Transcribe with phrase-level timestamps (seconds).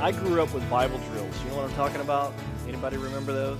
[0.00, 1.44] I grew up with Bible drills.
[1.44, 2.32] You know what I'm talking about?
[2.66, 3.58] Anybody remember those?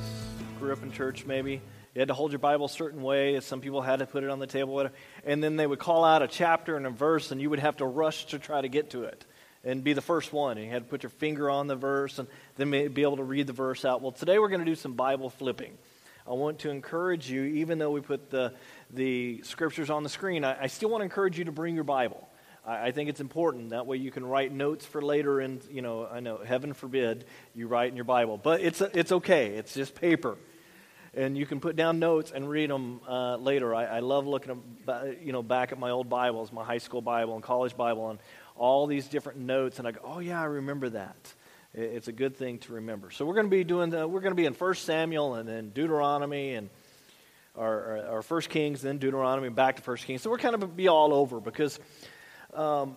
[0.58, 1.60] Grew up in church, maybe.
[1.94, 3.38] You had to hold your Bible a certain way.
[3.40, 4.94] Some people had to put it on the table, whatever.
[5.26, 7.76] and then they would call out a chapter and a verse, and you would have
[7.76, 9.26] to rush to try to get to it
[9.64, 10.56] and be the first one.
[10.56, 12.26] And you had to put your finger on the verse and
[12.56, 14.00] then be able to read the verse out.
[14.00, 15.76] Well, today we're going to do some Bible flipping.
[16.26, 18.54] I want to encourage you, even though we put the,
[18.90, 21.84] the scriptures on the screen, I, I still want to encourage you to bring your
[21.84, 22.29] Bible.
[22.66, 23.70] I, think it's important.
[23.70, 27.24] That way you can write notes for later, and, you know, I know, heaven forbid
[27.54, 28.36] you write in your Bible.
[28.36, 30.36] But it's, it's okay, it's just paper.
[31.14, 33.74] And you can put down notes and read them uh, later.
[33.74, 34.62] I, I love looking
[35.22, 38.20] you know, back at my old Bibles, my high school Bible and college Bible, and
[38.56, 41.34] all these different notes, and I go, oh, yeah, I remember that.
[41.72, 43.10] It's a good thing to remember.
[43.10, 45.48] So we're going to be doing the, we're going to be in 1 Samuel and
[45.48, 46.68] then Deuteronomy and
[47.56, 50.22] our, our, First Kings, then Deuteronomy, back to First Kings.
[50.22, 51.78] So we're kind of be all over because
[52.54, 52.96] um,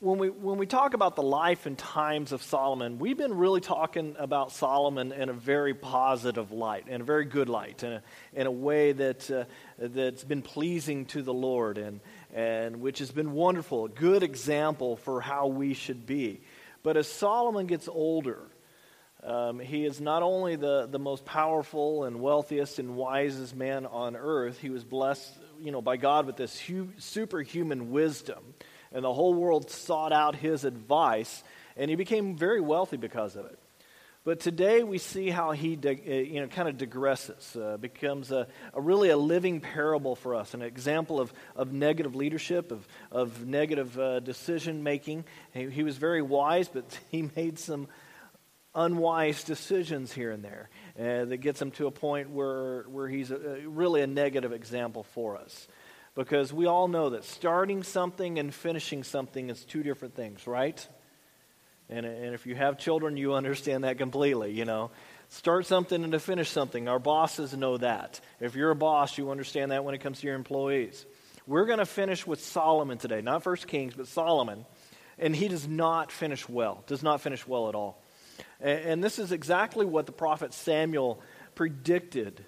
[0.00, 3.62] when we when we talk about the life and times of Solomon, we've been really
[3.62, 8.02] talking about Solomon in a very positive light, in a very good light, in a,
[8.34, 9.44] in a way that uh,
[9.78, 12.00] that's been pleasing to the Lord, and
[12.34, 16.42] and which has been wonderful, a good example for how we should be.
[16.82, 18.42] But as Solomon gets older,
[19.24, 24.14] um, he is not only the, the most powerful and wealthiest and wisest man on
[24.14, 28.54] earth, he was blessed you know, by God with this hu- superhuman wisdom.
[28.92, 31.42] And the whole world sought out his advice,
[31.76, 33.58] and he became very wealthy because of it.
[34.26, 38.32] But today we see how he, de- uh, you know, kind of digresses, uh, becomes
[38.32, 42.88] a, a, really a living parable for us, an example of, of negative leadership, of,
[43.12, 45.24] of negative uh, decision making.
[45.54, 47.86] He, he, was very wise, but he made some
[48.74, 53.60] unwise decisions here and there that gets him to a point where, where he's a,
[53.66, 55.68] really a negative example for us.
[56.14, 60.86] Because we all know that starting something and finishing something is two different things, right?
[61.90, 64.90] And, and if you have children, you understand that completely, you know.
[65.28, 66.88] Start something and to finish something.
[66.88, 68.20] Our bosses know that.
[68.40, 71.04] If you're a boss, you understand that when it comes to your employees.
[71.46, 74.64] We're going to finish with Solomon today, not First Kings, but Solomon.
[75.18, 78.02] And he does not finish well, does not finish well at all.
[78.60, 81.20] And this is exactly what the prophet Samuel
[81.54, 82.44] predicted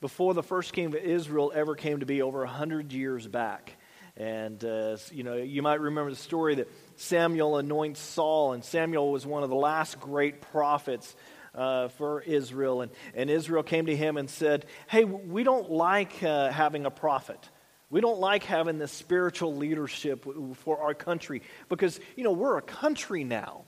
[0.00, 3.76] before the first king of Israel ever came to be over 100 years back.
[4.16, 9.10] And, uh, you know, you might remember the story that Samuel anoints Saul, and Samuel
[9.10, 11.16] was one of the last great prophets
[11.54, 12.82] uh, for Israel.
[12.82, 16.90] And, and Israel came to him and said, Hey, we don't like uh, having a
[16.90, 17.48] prophet.
[17.88, 20.26] We don't like having this spiritual leadership
[20.56, 23.64] for our country because, you know, we're a country now.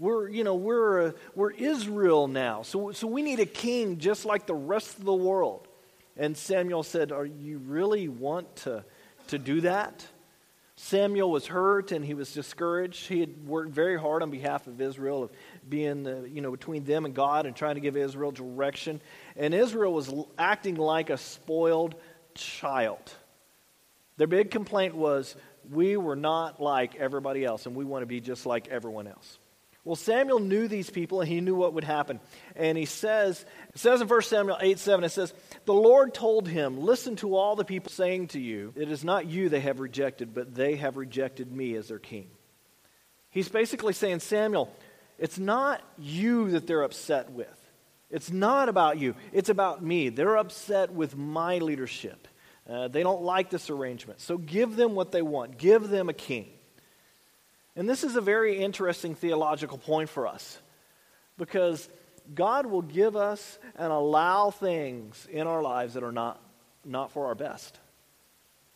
[0.00, 2.62] We're, you know, we're, uh, we're Israel now.
[2.62, 5.68] So, so we need a king just like the rest of the world.
[6.16, 8.82] And Samuel said, Are you really want to,
[9.28, 10.06] to do that?
[10.76, 13.08] Samuel was hurt and he was discouraged.
[13.08, 15.30] He had worked very hard on behalf of Israel, of
[15.68, 19.02] being, uh, you know, between them and God and trying to give Israel direction.
[19.36, 21.94] And Israel was acting like a spoiled
[22.34, 23.12] child.
[24.16, 25.36] Their big complaint was,
[25.70, 29.39] we were not like everybody else, and we want to be just like everyone else.
[29.84, 32.20] Well, Samuel knew these people and he knew what would happen.
[32.54, 35.32] And he says, it says in 1 Samuel 8 7, it says,
[35.64, 39.26] The Lord told him, Listen to all the people saying to you, It is not
[39.26, 42.28] you they have rejected, but they have rejected me as their king.
[43.30, 44.70] He's basically saying, Samuel,
[45.18, 47.48] it's not you that they're upset with.
[48.10, 50.08] It's not about you, it's about me.
[50.08, 52.28] They're upset with my leadership.
[52.68, 54.20] Uh, they don't like this arrangement.
[54.20, 56.48] So give them what they want, give them a king.
[57.76, 60.58] And this is a very interesting theological point for us
[61.38, 61.88] because
[62.34, 66.40] God will give us and allow things in our lives that are not,
[66.84, 67.78] not for our best.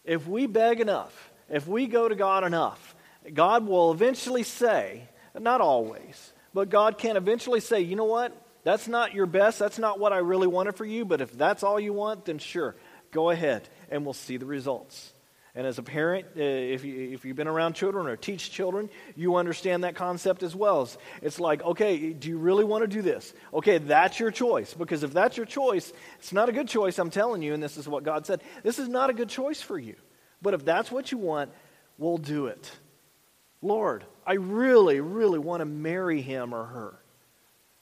[0.05, 2.95] If we beg enough, if we go to God enough,
[3.33, 8.33] God will eventually say, not always, but God can eventually say, you know what?
[8.65, 9.59] That's not your best.
[9.59, 11.05] That's not what I really wanted for you.
[11.05, 12.75] But if that's all you want, then sure,
[13.13, 15.13] go ahead and we'll see the results.
[15.57, 18.91] And as a parent, uh, if, you, if you've been around children or teach children,
[19.15, 20.89] you understand that concept as well.
[21.23, 23.33] It's like, okay, do you really want to do this?
[23.53, 24.75] Okay, that's your choice.
[24.75, 27.77] Because if that's your choice, it's not a good choice, I'm telling you, and this
[27.77, 28.43] is what God said.
[28.65, 29.95] This is not a good choice for you.
[30.43, 31.53] But if that's what you want,
[31.99, 32.71] we'll do it.
[33.63, 36.95] Lord, I really, really want to marry him or her.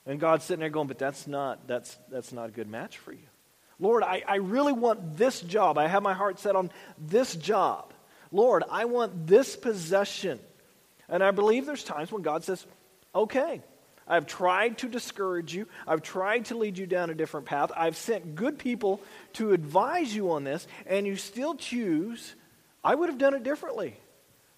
[0.04, 3.12] And God's sitting there going, but that's not, that's, that's not a good match for
[3.12, 3.31] you.
[3.82, 5.76] Lord, I, I really want this job.
[5.76, 7.92] I have my heart set on this job.
[8.30, 10.38] Lord, I want this possession.
[11.08, 12.64] And I believe there's times when God says,
[13.12, 13.60] okay,
[14.06, 15.66] I've tried to discourage you.
[15.84, 17.72] I've tried to lead you down a different path.
[17.76, 19.00] I've sent good people
[19.32, 22.36] to advise you on this, and you still choose,
[22.84, 23.96] I would have done it differently.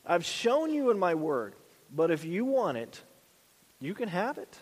[0.05, 1.55] I've shown you in my word.
[1.91, 3.03] But if you want it,
[3.81, 4.55] you can have it.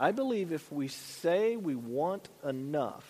[0.00, 3.04] I believe if we say we want enough,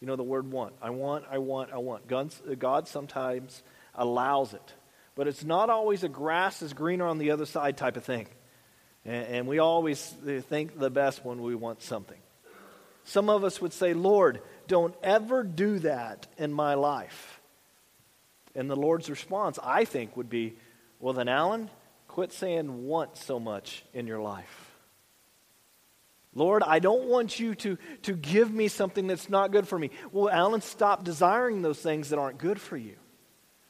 [0.00, 0.74] you know the word want.
[0.82, 2.08] I want, I want, I want.
[2.08, 3.62] God, sometimes
[3.94, 4.74] allows it.
[5.14, 8.26] But it's not always a grass is greener on the other side type of thing.
[9.04, 10.02] And, and we always
[10.48, 12.18] think the best when we want something.
[13.04, 17.40] Some of us would say, Lord, don't ever do that in my life.
[18.56, 20.54] And the Lord's response, I think, would be,
[20.98, 21.70] Well, then, Alan,
[22.08, 24.61] quit saying want so much in your life.
[26.34, 29.90] Lord, I don't want you to, to give me something that's not good for me.
[30.12, 32.96] Well, Alan, stop desiring those things that aren't good for you.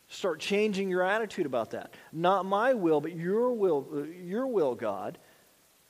[0.09, 1.95] Start changing your attitude about that.
[2.13, 5.19] Not my will, but your will, your will, God.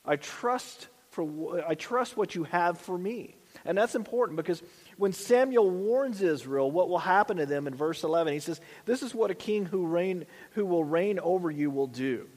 [0.04, 3.36] I trust for I trust what you have for me.
[3.66, 4.62] And that's important because
[4.96, 9.02] when Samuel warns Israel what will happen to them in verse 11, he says, "This
[9.02, 12.28] is what a king who reign who will reign over you will do."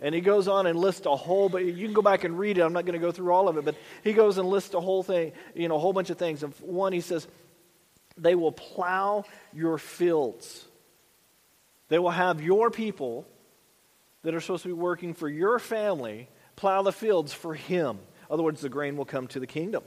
[0.00, 2.58] And he goes on and lists a whole, but you can go back and read
[2.58, 2.62] it.
[2.62, 3.74] I'm not going to go through all of it, but
[4.04, 6.42] he goes and lists a whole thing, you know, a whole bunch of things.
[6.42, 7.26] And one, he says,
[8.16, 10.64] they will plow your fields.
[11.88, 13.26] They will have your people
[14.22, 16.28] that are supposed to be working for your family
[16.58, 17.98] plow the fields for him.
[17.98, 19.84] In other words, the grain will come to the kingdom.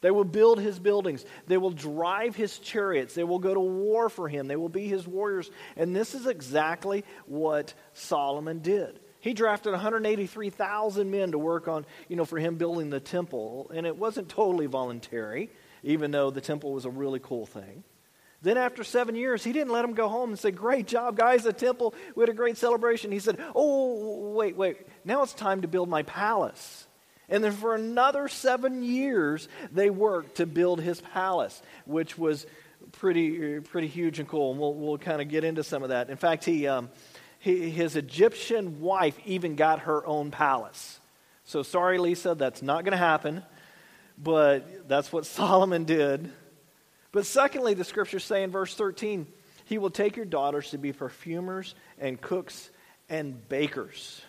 [0.00, 1.24] They will build his buildings.
[1.46, 3.14] They will drive his chariots.
[3.14, 4.48] They will go to war for him.
[4.48, 5.50] They will be his warriors.
[5.76, 8.98] And this is exactly what Solomon did.
[9.22, 13.70] He drafted 183,000 men to work on, you know, for him building the temple.
[13.72, 15.48] And it wasn't totally voluntary,
[15.84, 17.84] even though the temple was a really cool thing.
[18.42, 21.44] Then, after seven years, he didn't let them go home and say, Great job, guys,
[21.44, 21.94] the temple.
[22.16, 23.12] We had a great celebration.
[23.12, 24.78] He said, Oh, wait, wait.
[25.04, 26.88] Now it's time to build my palace.
[27.28, 32.44] And then for another seven years, they worked to build his palace, which was
[32.90, 34.50] pretty, pretty huge and cool.
[34.50, 36.10] And we'll, we'll kind of get into some of that.
[36.10, 36.90] In fact, he, um,
[37.42, 41.00] his Egyptian wife even got her own palace.
[41.44, 43.42] So sorry, Lisa, that's not going to happen.
[44.16, 46.30] But that's what Solomon did.
[47.10, 49.26] But secondly, the scriptures say in verse 13,
[49.64, 52.70] he will take your daughters to be perfumers and cooks
[53.08, 54.22] and bakers.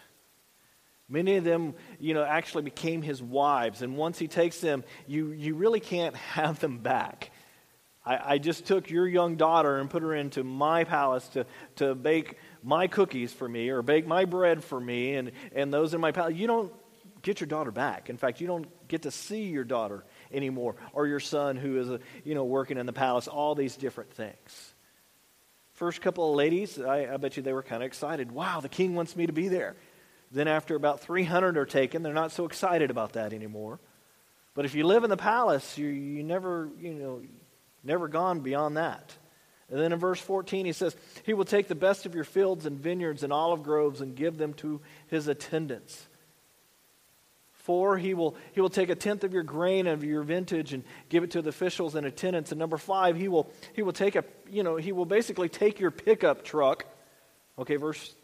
[1.08, 3.84] Many of them, you know, actually became his wives.
[3.84, 7.30] And once he takes them, you, you really can't have them back.
[8.06, 11.46] I, I just took your young daughter and put her into my palace to,
[11.78, 15.94] to bake my cookies for me or bake my bread for me and, and those
[15.94, 16.36] in my palace.
[16.36, 16.74] You don't
[17.22, 18.10] get your daughter back.
[18.10, 21.90] In fact, you don't get to see your daughter anymore, or your son who is,
[21.90, 24.74] a, you know, working in the palace, all these different things.
[25.74, 28.32] First couple of ladies, I, I bet you they were kind of excited.
[28.32, 29.76] Wow, the king wants me to be there.
[30.32, 33.80] Then, after about 300 are taken, they're not so excited about that anymore.
[34.56, 37.22] But if you live in the palace, you, you never, you know,
[37.84, 39.16] never gone beyond that.
[39.70, 42.66] And then in verse 14, he says, He will take the best of your fields
[42.66, 46.08] and vineyards and olive groves and give them to his attendants.
[47.54, 50.84] Four, he will, he will take a tenth of your grain of your vintage and
[51.08, 52.52] give it to the officials and attendants.
[52.52, 55.80] And number five, he will, he will take a, you know, he will basically take
[55.80, 56.86] your pickup truck.
[57.58, 58.16] Okay, verse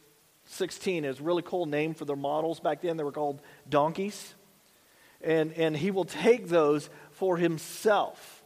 [0.47, 2.59] 16 is really cool name for their models.
[2.59, 4.35] Back then they were called donkeys.
[5.21, 8.38] And, and he will take those for himself.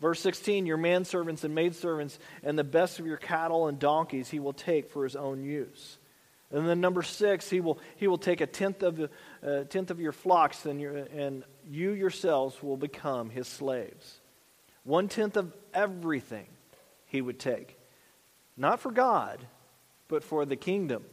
[0.00, 4.38] Verse 16, your manservants and maidservants and the best of your cattle and donkeys he
[4.38, 5.98] will take for his own use.
[6.50, 9.10] And then number six, he will, he will take a tenth of, the,
[9.46, 14.20] uh, tenth of your flocks, and, your, and you yourselves will become his slaves.
[14.84, 16.46] One tenth of everything
[17.06, 17.76] he would take.
[18.56, 19.46] Not for God,
[20.08, 21.04] but for the kingdom.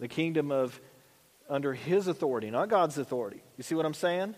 [0.00, 0.78] The kingdom of
[1.48, 3.42] under his authority, not God's authority.
[3.56, 4.34] You see what I'm saying?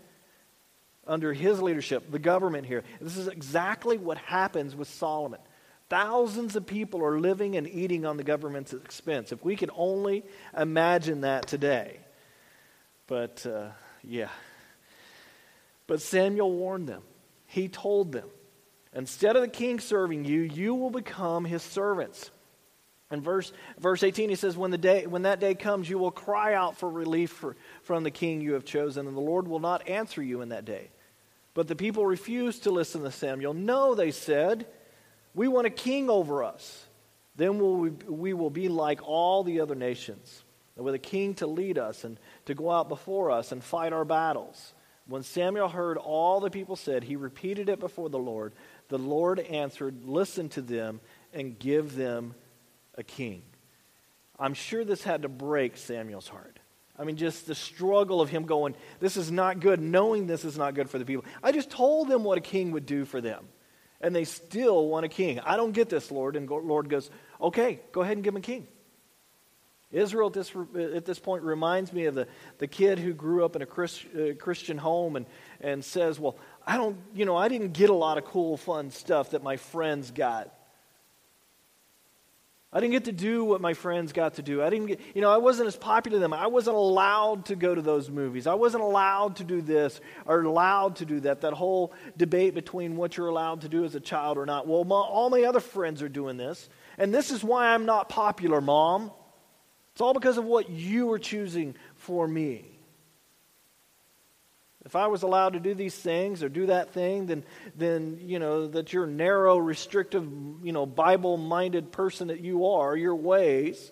[1.07, 2.83] Under his leadership, the government here.
[3.01, 5.41] This is exactly what happens with Solomon.
[5.89, 9.31] Thousands of people are living and eating on the government's expense.
[9.31, 10.25] If we could only
[10.57, 12.01] imagine that today.
[13.07, 13.69] But, uh,
[14.03, 14.31] yeah.
[15.87, 17.03] But Samuel warned them.
[17.47, 18.29] He told them,
[18.93, 22.33] instead of the king serving you, you will become his servants.
[23.13, 26.11] In verse, verse 18, he says, when, the day, when that day comes, you will
[26.11, 29.61] cry out for relief for, from the king you have chosen, and the Lord will
[29.61, 30.91] not answer you in that day.
[31.57, 33.55] But the people refused to listen to Samuel.
[33.55, 34.67] No, they said.
[35.35, 36.85] We want a king over us.
[37.35, 40.45] Then will we, we will be like all the other nations,
[40.77, 44.05] with a king to lead us and to go out before us and fight our
[44.05, 44.75] battles.
[45.09, 48.53] When Samuel heard all the people said, he repeated it before the Lord.
[48.89, 51.01] The Lord answered, Listen to them
[51.33, 52.35] and give them
[52.97, 53.41] a king.
[54.39, 56.59] I'm sure this had to break Samuel's heart.
[56.99, 60.57] I mean, just the struggle of him going, This is not good, knowing this is
[60.57, 61.25] not good for the people.
[61.43, 63.47] I just told them what a king would do for them
[64.01, 65.41] and they still want a king.
[65.41, 66.37] I don't get this, Lord.
[66.37, 67.11] And Lord goes,
[67.41, 68.67] okay, go ahead and give him a king.
[69.93, 72.27] Israel at this, at this point reminds me of the,
[72.59, 75.27] the kid who grew up in a uh, Christian home and,
[75.61, 76.37] and says, Well,
[76.67, 79.57] I don't, you know, I didn't get a lot of cool, fun stuff that my
[79.57, 80.53] friends got.
[82.77, 84.63] I didn't get to do what my friends got to do.
[84.63, 86.35] I didn't get, you know, I wasn't as popular as them.
[86.35, 88.47] I wasn't allowed to go to those movies.
[88.47, 91.41] I wasn't allowed to do this or allowed to do that.
[91.41, 94.69] That whole debate between what you're allowed to do as a child or not.
[94.69, 96.69] Well, my, all my other friends are doing this,
[96.99, 99.11] and this is why I'm not popular, mom.
[99.93, 102.76] It's all because of what you are choosing for me.
[104.87, 107.43] If I was allowed to do these things or do that thing, then,
[107.77, 110.25] then you know, that you're narrow, restrictive,
[110.63, 113.91] you know, Bible minded person that you are, your ways,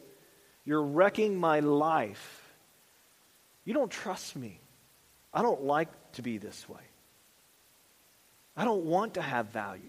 [0.65, 2.55] you're wrecking my life.
[3.65, 4.61] You don't trust me.
[5.33, 6.81] I don't like to be this way.
[8.57, 9.83] I don't want to have values.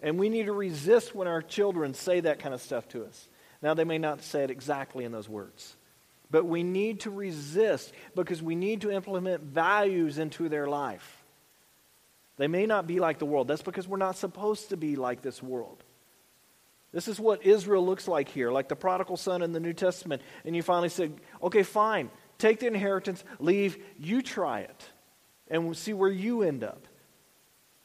[0.00, 3.28] And we need to resist when our children say that kind of stuff to us.
[3.60, 5.74] Now, they may not say it exactly in those words,
[6.32, 11.22] but we need to resist because we need to implement values into their life.
[12.38, 13.46] They may not be like the world.
[13.46, 15.84] That's because we're not supposed to be like this world.
[16.90, 20.22] This is what Israel looks like here, like the prodigal son in the New Testament.
[20.44, 21.12] And you finally said,
[21.42, 24.90] okay, fine, take the inheritance, leave, you try it,
[25.48, 26.86] and we'll see where you end up.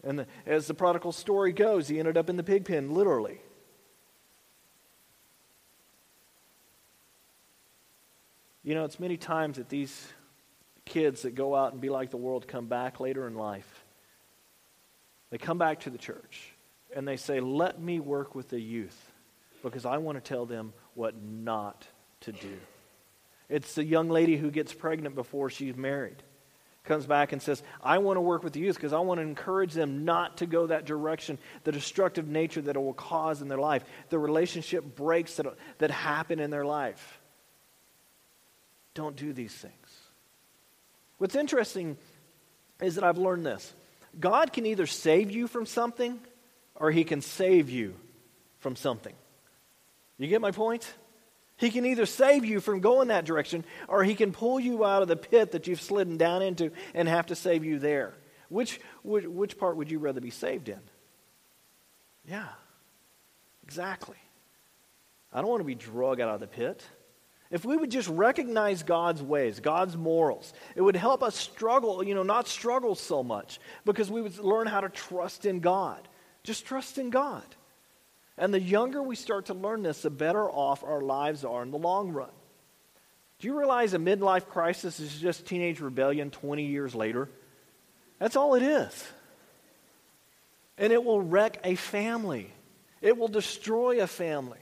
[0.04, 3.42] And the, as the prodigal story goes, he ended up in the pig pen, literally.
[8.68, 10.10] You know, it's many times that these
[10.84, 13.86] kids that go out and be like the world come back later in life.
[15.30, 16.52] They come back to the church
[16.94, 19.14] and they say, Let me work with the youth
[19.64, 21.88] because I want to tell them what not
[22.22, 22.58] to do.
[23.48, 26.22] It's the young lady who gets pregnant before she's married.
[26.84, 29.22] Comes back and says, I want to work with the youth because I want to
[29.22, 33.48] encourage them not to go that direction, the destructive nature that it will cause in
[33.48, 35.46] their life, the relationship breaks that,
[35.78, 37.22] that happen in their life
[38.98, 39.74] don't do these things.
[41.20, 41.98] What's interesting
[42.82, 43.74] is that I've learned this
[44.20, 46.20] God can either save you from something
[46.76, 47.96] or he can save you
[48.60, 49.14] from something.
[50.18, 50.92] You get my point?
[51.58, 55.04] He can either save you from going that direction or he can pull you out
[55.04, 58.16] of the pit that you've slidden down into and have to save you there.
[58.50, 60.80] Which, which, which part would you rather be saved in?
[62.28, 62.48] Yeah,
[63.64, 64.18] exactly.
[65.32, 66.84] I don't want to be drug out of the pit.
[67.50, 72.14] If we would just recognize God's ways, God's morals, it would help us struggle, you
[72.14, 76.08] know, not struggle so much because we would learn how to trust in God.
[76.44, 77.44] Just trust in God.
[78.38, 81.72] And the younger we start to learn this, the better off our lives are in
[81.72, 82.30] the long run.
[83.40, 87.30] Do you realize a midlife crisis is just teenage rebellion 20 years later?
[88.20, 89.08] That's all it is.
[90.78, 92.52] And it will wreck a family,
[93.02, 94.60] it will destroy a family.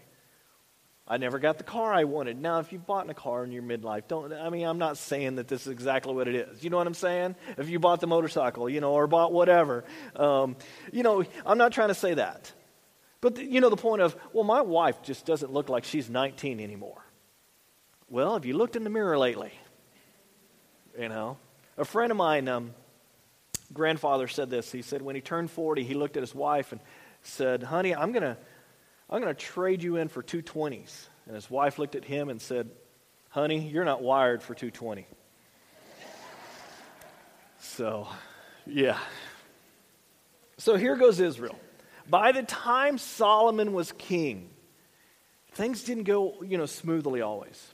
[1.07, 2.41] I never got the car I wanted.
[2.41, 5.35] Now, if you bought a car in your midlife, don't, I mean, I'm not saying
[5.35, 6.63] that this is exactly what it is.
[6.63, 7.35] You know what I'm saying?
[7.57, 9.85] If you bought the motorcycle, you know, or bought whatever,
[10.15, 10.55] um,
[10.91, 12.51] you know, I'm not trying to say that.
[13.21, 16.09] But, the, you know, the point of, well, my wife just doesn't look like she's
[16.09, 17.05] 19 anymore.
[18.09, 19.51] Well, have you looked in the mirror lately?
[20.99, 21.37] You know,
[21.77, 22.73] a friend of mine, um,
[23.73, 24.71] grandfather said this.
[24.71, 26.81] He said when he turned 40, he looked at his wife and
[27.21, 28.37] said, honey, I'm going to
[29.09, 31.07] I'm going to trade you in for 220s.
[31.27, 32.69] And his wife looked at him and said,
[33.29, 35.05] Honey, you're not wired for 220.
[37.59, 38.07] so,
[38.65, 38.97] yeah.
[40.57, 41.59] So here goes Israel.
[42.07, 44.49] By the time Solomon was king,
[45.53, 47.73] things didn't go, you know, smoothly always.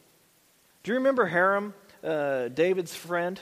[0.84, 1.74] Do you remember Hiram,
[2.04, 3.40] uh, David's friend?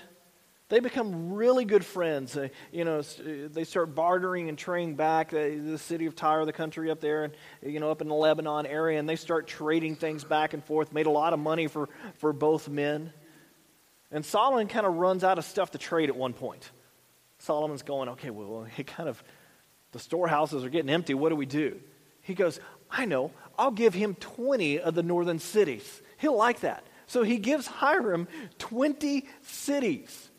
[0.70, 2.38] They become really good friends.
[2.38, 6.54] Uh, you know, they start bartering and trading back uh, the city of Tyre, the
[6.54, 7.34] country up there, and
[7.64, 10.94] you know, up in the Lebanon area, and they start trading things back and forth.
[10.94, 13.12] Made a lot of money for for both men.
[14.12, 16.70] And Solomon kind of runs out of stuff to trade at one point.
[17.40, 19.24] Solomon's going, okay, well, he kind of
[19.92, 21.16] the storehouses are getting empty.
[21.16, 21.80] What do we do?
[22.22, 22.60] He goes,
[22.92, 23.32] I know.
[23.58, 26.02] I'll give him 20 of the northern cities.
[26.18, 26.86] He'll like that.
[27.08, 28.28] So he gives Hiram
[28.60, 30.30] 20 cities.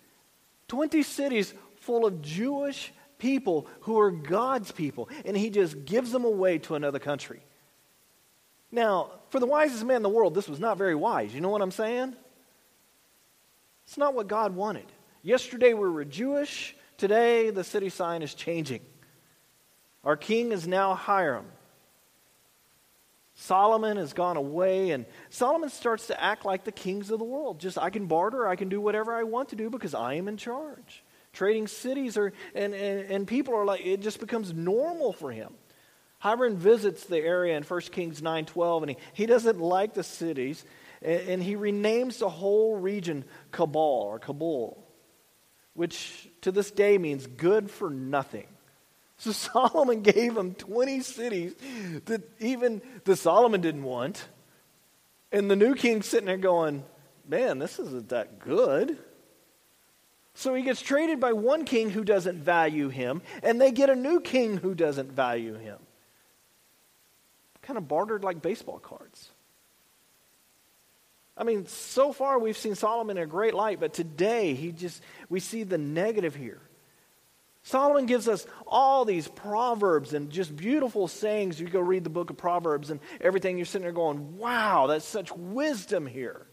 [0.70, 6.24] 20 cities full of Jewish people who are God's people, and he just gives them
[6.24, 7.40] away to another country.
[8.70, 11.34] Now, for the wisest man in the world, this was not very wise.
[11.34, 12.14] You know what I'm saying?
[13.84, 14.86] It's not what God wanted.
[15.24, 18.82] Yesterday we were Jewish, today the city sign is changing.
[20.04, 21.46] Our king is now Hiram.
[23.40, 27.58] Solomon has gone away, and Solomon starts to act like the kings of the world.
[27.58, 30.28] Just, I can barter, I can do whatever I want to do because I am
[30.28, 31.02] in charge.
[31.32, 35.54] Trading cities are, and, and, and people are like, it just becomes normal for him.
[36.18, 40.62] Hiram visits the area in 1 Kings 9.12, and he, he doesn't like the cities.
[41.00, 44.86] And, and he renames the whole region Cabal or Kabul,
[45.72, 48.48] which to this day means good for nothing.
[49.20, 51.54] So Solomon gave him 20 cities
[52.06, 54.26] that even the Solomon didn't want.
[55.30, 56.82] And the new king's sitting there going,
[57.28, 58.98] man, this isn't that good.
[60.34, 63.94] So he gets traded by one king who doesn't value him, and they get a
[63.94, 65.78] new king who doesn't value him.
[67.62, 69.30] Kind of bartered like baseball cards.
[71.36, 75.02] I mean, so far we've seen Solomon in a great light, but today he just
[75.28, 76.60] we see the negative here.
[77.70, 81.60] Solomon gives us all these proverbs and just beautiful sayings.
[81.60, 85.04] You go read the book of Proverbs and everything, you're sitting there going, wow, that's
[85.04, 86.46] such wisdom here.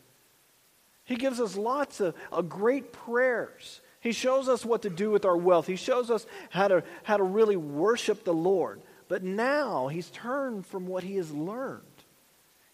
[1.05, 3.81] He gives us lots of, of great prayers.
[3.99, 5.65] He shows us what to do with our wealth.
[5.65, 8.79] He shows us how to, how to really worship the Lord.
[9.07, 11.81] But now he's turned from what he has learned.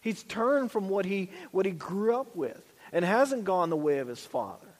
[0.02, 4.00] He's turned from what he, what he grew up with and hasn't gone the way
[4.00, 4.73] of his father.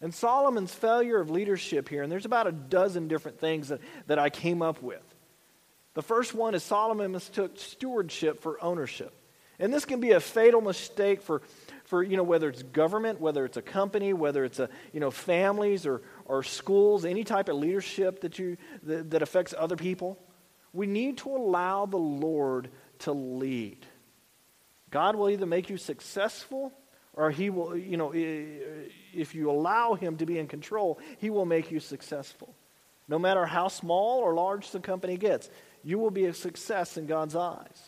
[0.00, 4.18] And Solomon's failure of leadership here, and there's about a dozen different things that, that
[4.18, 5.02] I came up with.
[5.94, 9.12] The first one is Solomon mistook stewardship for ownership.
[9.58, 11.42] And this can be a fatal mistake for,
[11.84, 15.10] for you know, whether it's government, whether it's a company, whether it's a, you know,
[15.10, 20.18] families or, or schools, any type of leadership that, you, that, that affects other people.
[20.72, 23.84] We need to allow the Lord to lead.
[24.90, 26.72] God will either make you successful
[27.14, 31.44] or he will, you know, if you allow him to be in control, he will
[31.44, 32.54] make you successful.
[33.08, 35.50] No matter how small or large the company gets,
[35.82, 37.82] you will be a success in God's eyes.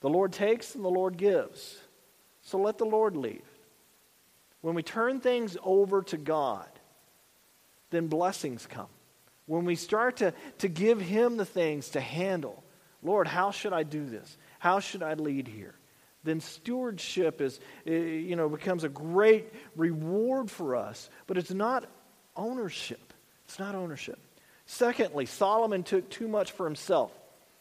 [0.00, 1.78] The Lord takes and the Lord gives.
[2.42, 3.42] So let the Lord lead.
[4.60, 6.68] When we turn things over to God,
[7.90, 8.88] then blessings come.
[9.46, 12.64] When we start to, to give Him the things to handle,
[13.02, 14.36] Lord, how should I do this?
[14.58, 15.74] How should I lead here?
[16.26, 21.88] Then stewardship is, eh, you know, becomes a great reward for us, but it's not
[22.36, 23.14] ownership.
[23.46, 24.18] It's not ownership.
[24.66, 27.12] Secondly, Solomon took too much for himself.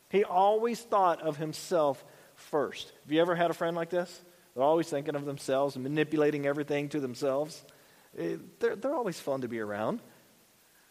[0.10, 2.04] He always thought of himself
[2.36, 2.91] first.
[3.04, 4.21] Have you ever had a friend like this?
[4.56, 7.63] They're always thinking of themselves and manipulating everything to themselves.
[8.17, 10.01] Eh, they're, they're always fun to be around.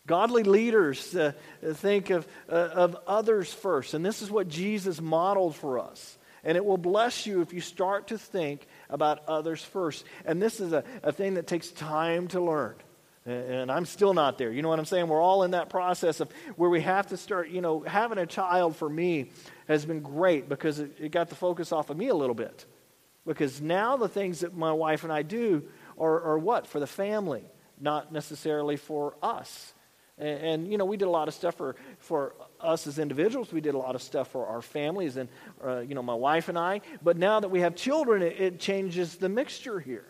[0.06, 1.32] Godly leaders uh,
[1.62, 6.18] think of, uh, of others first, and this is what Jesus modeled for us.
[6.44, 10.04] And it will bless you if you start to think about others first.
[10.24, 12.76] And this is a, a thing that takes time to learn.
[13.26, 14.52] And I'm still not there.
[14.52, 15.08] You know what I'm saying?
[15.08, 18.26] We're all in that process of where we have to start, you know, having a
[18.26, 19.30] child for me
[19.66, 22.66] has been great because it, it got the focus off of me a little bit.
[23.26, 25.64] Because now the things that my wife and I do
[25.98, 26.66] are, are what?
[26.66, 27.44] For the family,
[27.80, 29.73] not necessarily for us.
[30.18, 33.52] And, and, you know, we did a lot of stuff for, for us as individuals.
[33.52, 35.28] We did a lot of stuff for our families and,
[35.64, 36.82] uh, you know, my wife and I.
[37.02, 40.06] But now that we have children, it, it changes the mixture here.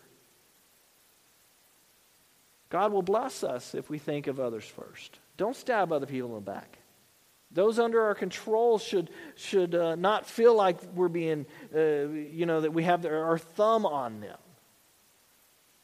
[2.69, 5.19] God will bless us if we think of others first.
[5.37, 6.79] Don't stab other people in the back.
[7.51, 12.61] Those under our control should, should uh, not feel like we're being, uh, you know,
[12.61, 14.37] that we have their, our thumb on them.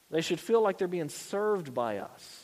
[0.09, 2.40] They should feel like they're being served by us.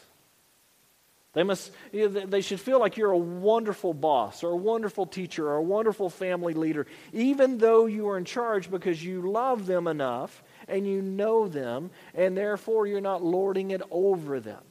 [1.38, 5.58] They, must, they should feel like you're a wonderful boss or a wonderful teacher or
[5.58, 10.42] a wonderful family leader, even though you are in charge because you love them enough
[10.68, 14.64] and you know them, and therefore you're not lording it over them.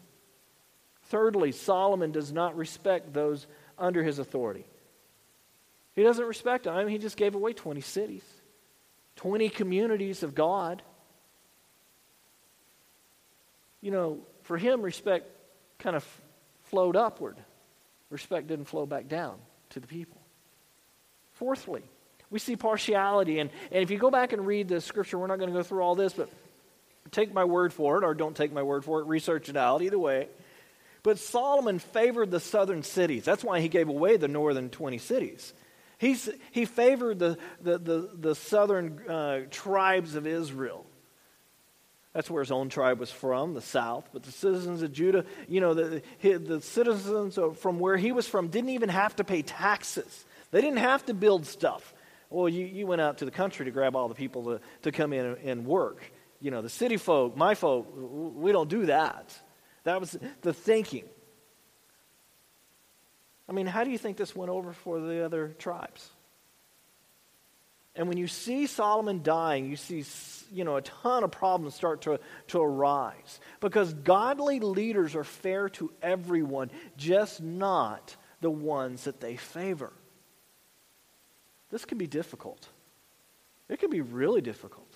[1.04, 3.46] Thirdly, Solomon does not respect those
[3.78, 4.66] under his authority.
[5.94, 6.74] He doesn't respect them.
[6.74, 8.24] I mean, he just gave away 20 cities,
[9.14, 10.82] 20 communities of God.
[13.80, 15.30] You know, for him, respect
[15.78, 16.04] kind of
[16.66, 17.36] flowed upward.
[18.10, 19.38] Respect didn't flow back down
[19.70, 20.20] to the people.
[21.32, 21.82] Fourthly,
[22.30, 23.40] we see partiality.
[23.40, 25.62] And, and if you go back and read the scripture, we're not going to go
[25.62, 26.30] through all this, but
[27.10, 29.82] take my word for it, or don't take my word for it, research it out,
[29.82, 30.28] either way.
[31.02, 33.24] But Solomon favored the southern cities.
[33.24, 35.52] That's why he gave away the northern 20 cities.
[35.98, 40.85] He's, he favored the, the, the, the southern uh, tribes of Israel.
[42.16, 44.08] That's where his own tribe was from, the south.
[44.10, 48.48] But the citizens of Judah, you know, the, the citizens from where he was from
[48.48, 50.24] didn't even have to pay taxes.
[50.50, 51.92] They didn't have to build stuff.
[52.30, 54.92] Well, you, you went out to the country to grab all the people to, to
[54.92, 56.10] come in and, and work.
[56.40, 59.38] You know, the city folk, my folk, we don't do that.
[59.84, 61.04] That was the thinking.
[63.46, 66.08] I mean, how do you think this went over for the other tribes?
[67.96, 70.04] And when you see Solomon dying, you see
[70.52, 73.40] you know, a ton of problems start to, to arise.
[73.60, 79.92] Because godly leaders are fair to everyone, just not the ones that they favor.
[81.70, 82.68] This can be difficult.
[83.68, 84.86] It can be really difficult.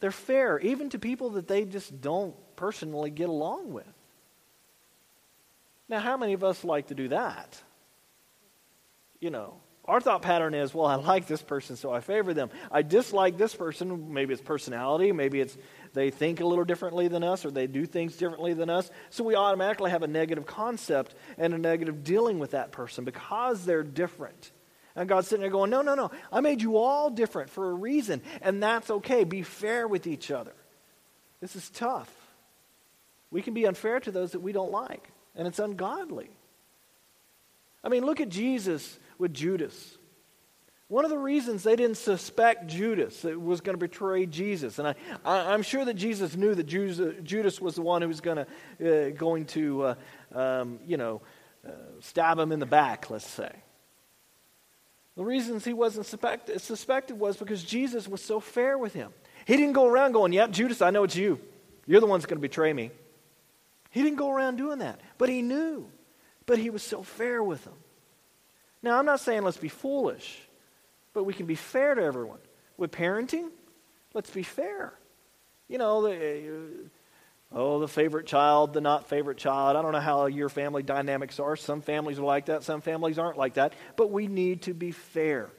[0.00, 3.86] They're fair, even to people that they just don't personally get along with.
[5.88, 7.60] Now, how many of us like to do that?
[9.20, 9.54] You know,
[9.88, 12.50] our thought pattern is, well, I like this person, so I favor them.
[12.70, 14.12] I dislike this person.
[14.12, 15.12] Maybe it's personality.
[15.12, 15.56] Maybe it's
[15.94, 18.90] they think a little differently than us or they do things differently than us.
[19.08, 23.64] So we automatically have a negative concept and a negative dealing with that person because
[23.64, 24.52] they're different.
[24.94, 26.10] And God's sitting there going, no, no, no.
[26.30, 29.24] I made you all different for a reason, and that's okay.
[29.24, 30.54] Be fair with each other.
[31.40, 32.12] This is tough.
[33.30, 36.28] We can be unfair to those that we don't like, and it's ungodly.
[37.82, 39.98] I mean, look at Jesus with Judas.
[40.88, 44.94] One of the reasons they didn't suspect Judas was going to betray Jesus, and I,
[45.22, 48.46] I, am sure that Jesus knew that Judas was the one who was going
[48.78, 49.94] to, uh, going to uh,
[50.34, 51.20] um, you know,
[51.66, 53.52] uh, stab him in the back, let's say.
[55.16, 59.12] The reasons he wasn't suspect, suspected was because Jesus was so fair with him.
[59.44, 61.40] He didn't go around going, Yep, Judas, I know it's you.
[61.86, 62.92] You're the one that's going to betray me.
[63.90, 65.90] He didn't go around doing that, but he knew.
[66.46, 67.74] But he was so fair with him.
[68.82, 70.40] Now, I'm not saying let's be foolish,
[71.12, 72.38] but we can be fair to everyone.
[72.76, 73.50] With parenting,
[74.14, 74.92] let's be fair.
[75.68, 76.88] You know, the,
[77.52, 79.76] uh, oh, the favorite child, the not favorite child.
[79.76, 81.56] I don't know how your family dynamics are.
[81.56, 83.72] Some families are like that, some families aren't like that.
[83.96, 85.50] But we need to be fair.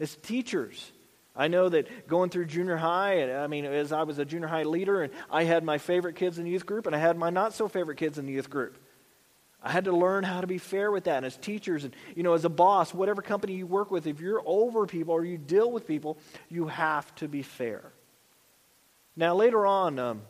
[0.00, 0.90] As teachers,
[1.36, 4.62] I know that going through junior high, I mean, as I was a junior high
[4.62, 7.30] leader, and I had my favorite kids in the youth group, and I had my
[7.30, 8.78] not so favorite kids in the youth group.
[9.64, 11.16] I had to learn how to be fair with that.
[11.16, 14.20] And as teachers and, you know, as a boss, whatever company you work with, if
[14.20, 16.18] you're over people or you deal with people,
[16.50, 17.82] you have to be fair.
[19.16, 20.22] Now, later on, um,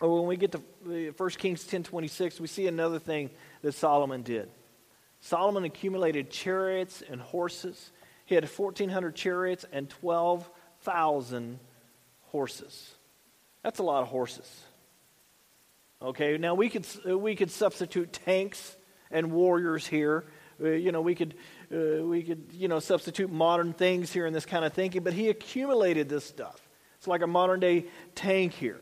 [0.00, 0.60] or when we get to
[1.16, 3.30] 1 Kings 10.26, we see another thing
[3.62, 4.48] that Solomon did.
[5.20, 7.90] Solomon accumulated chariots and horses.
[8.26, 11.58] He had 1,400 chariots and 12,000
[12.26, 12.94] horses.
[13.64, 14.62] That's a lot of horses.
[16.00, 18.76] Okay, now we could, uh, we could substitute tanks
[19.10, 20.26] and warriors here.
[20.62, 21.34] Uh, you know, we could,
[21.74, 25.12] uh, we could, you know, substitute modern things here in this kind of thinking, but
[25.12, 26.68] he accumulated this stuff.
[26.98, 28.80] It's like a modern day tank here.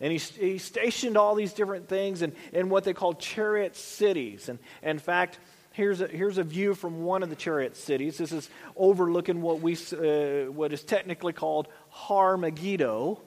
[0.00, 4.50] And he, he stationed all these different things in, in what they call chariot cities.
[4.50, 5.38] And, in fact,
[5.72, 8.18] here's a, here's a view from one of the chariot cities.
[8.18, 13.18] This is overlooking what, we, uh, what is technically called Har Megiddo,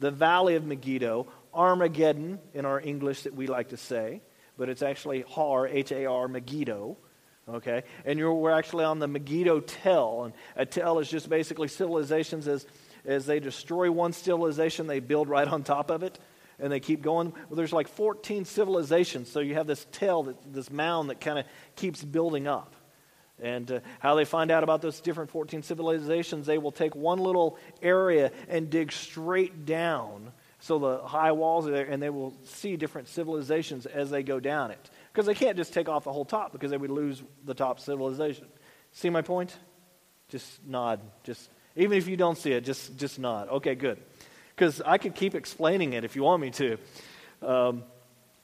[0.00, 4.22] the valley of Megiddo, Armageddon in our English that we like to say,
[4.56, 6.96] but it's actually Har, H A R, Megiddo.
[7.48, 7.82] Okay?
[8.04, 10.24] And we're actually on the Megiddo Tell.
[10.24, 12.66] And a tell is just basically civilizations as,
[13.04, 16.18] as they destroy one civilization, they build right on top of it.
[16.58, 17.32] And they keep going.
[17.32, 21.38] Well, there's like 14 civilizations, so you have this tell, that, this mound that kind
[21.38, 22.76] of keeps building up.
[23.40, 27.18] And uh, how they find out about those different 14 civilizations, they will take one
[27.18, 30.30] little area and dig straight down
[30.62, 34.38] so the high walls are there, and they will see different civilizations as they go
[34.38, 34.90] down it.
[35.12, 37.80] Because they can't just take off the whole top because they would lose the top
[37.80, 38.46] civilization.
[38.92, 39.56] See my point?
[40.28, 41.00] Just nod.
[41.24, 43.48] Just even if you don't see it, just just nod.
[43.48, 43.98] Okay, good.
[44.54, 46.78] Because I could keep explaining it if you want me to.
[47.42, 47.82] Um,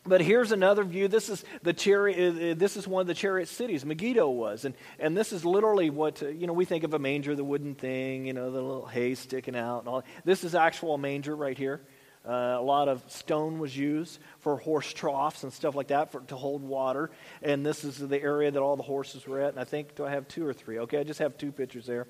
[0.05, 1.07] but here's another view.
[1.07, 2.19] This is the chariot.
[2.19, 3.85] Uh, uh, this is one of the chariot cities.
[3.85, 6.53] Megiddo was, and and this is literally what uh, you know.
[6.53, 9.81] We think of a manger, the wooden thing, you know, the little hay sticking out,
[9.81, 10.03] and all.
[10.25, 11.81] This is actual manger right here.
[12.27, 16.21] Uh, a lot of stone was used for horse troughs and stuff like that for,
[16.21, 17.11] to hold water.
[17.43, 19.51] And this is the area that all the horses were at.
[19.51, 20.79] And I think, do I have two or three?
[20.81, 22.07] Okay, I just have two pictures there.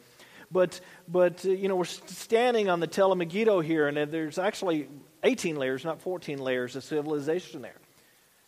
[0.50, 4.88] But, but uh, you know, we're standing on the Tel here, and there's actually
[5.22, 7.76] 18 layers, not 14 layers of civilization there.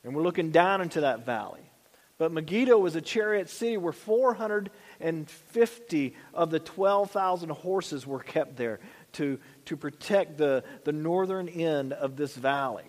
[0.03, 1.69] And we're looking down into that valley.
[2.20, 8.80] But Megiddo was a chariot city where 450 of the 12,000 horses were kept there
[9.12, 12.85] to, to protect the, the northern end of this valley,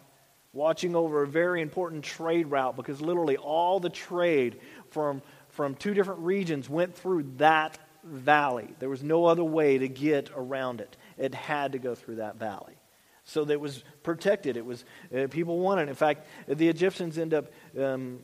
[0.52, 5.94] watching over a very important trade route because literally all the trade from, from two
[5.94, 8.68] different regions went through that valley.
[8.80, 12.36] There was no other way to get around it, it had to go through that
[12.36, 12.76] valley.
[13.24, 14.58] So it was protected.
[14.58, 14.84] It was
[15.16, 15.88] uh, people wanted.
[15.88, 18.20] In fact, the Egyptians end up um,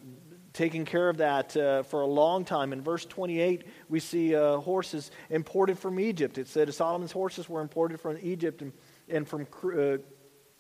[0.58, 2.74] taking care of that uh, for a long time.
[2.74, 6.40] In verse 28, we see uh, horses imported from Egypt.
[6.40, 8.74] It said Solomon's horses were imported from Egypt and,
[9.08, 9.98] and from uh,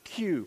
[0.05, 0.45] Kue.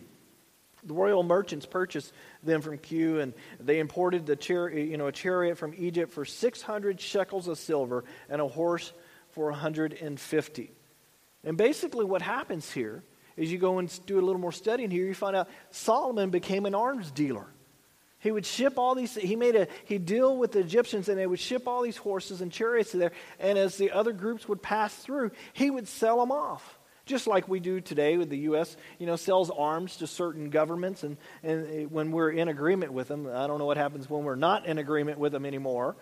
[0.83, 5.11] The royal merchants purchased them from Kue, and they imported the char- you know, a
[5.11, 8.93] chariot from Egypt for 600 shekels of silver and a horse
[9.31, 10.71] for 150.
[11.43, 13.03] And basically, what happens here
[13.35, 16.65] is you go and do a little more studying here, you find out Solomon became
[16.65, 17.47] an arms dealer.
[18.21, 21.27] He would ship all these, he made a, he'd deal with the Egyptians and they
[21.27, 23.11] would ship all these horses and chariots to there.
[23.39, 27.47] And as the other groups would pass through, he would sell them off Just like
[27.47, 31.89] we do today with the U.S., you know, sells arms to certain governments, and, and
[31.91, 34.77] when we're in agreement with them, I don't know what happens when we're not in
[34.77, 35.95] agreement with them anymore.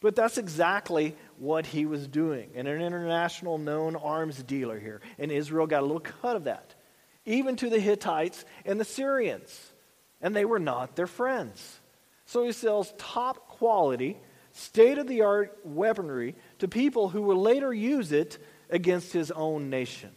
[0.00, 2.50] But that's exactly what he was doing.
[2.56, 5.00] And an international known arms dealer here.
[5.18, 6.74] And Israel got a little cut of that.
[7.26, 9.69] Even to the Hittites and the Syrians.
[10.20, 11.80] And they were not their friends.
[12.26, 14.18] So he sells top quality,
[14.52, 19.70] state of the art weaponry to people who will later use it against his own
[19.70, 20.10] nation.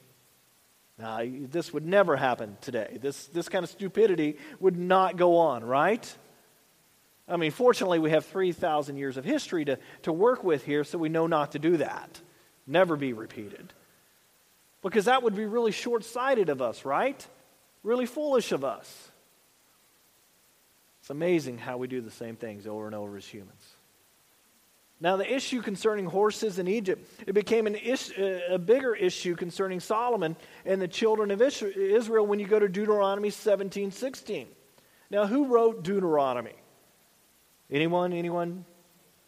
[0.99, 2.97] Now, this would never happen today.
[3.01, 6.17] This, this kind of stupidity would not go on, right?
[7.27, 10.97] I mean, fortunately, we have 3,000 years of history to, to work with here, so
[10.97, 12.21] we know not to do that.
[12.67, 13.73] Never be repeated.
[14.81, 17.25] Because that would be really short sighted of us, right?
[17.81, 19.11] Really foolish of us.
[21.03, 23.61] It's amazing how we do the same things over and over as humans.
[25.01, 29.35] Now, the issue concerning horses in Egypt, it became an is, uh, a bigger issue
[29.35, 34.47] concerning Solomon and the children of Israel when you go to Deuteronomy 17 16.
[35.09, 36.55] Now, who wrote Deuteronomy?
[37.69, 38.13] Anyone?
[38.13, 38.63] Anyone?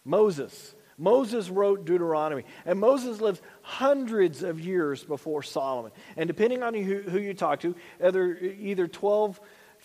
[0.06, 0.76] Moses.
[0.98, 2.46] Moses wrote Deuteronomy.
[2.66, 5.92] And Moses lived hundreds of years before Solomon.
[6.16, 8.88] And depending on who, who you talk to, either, either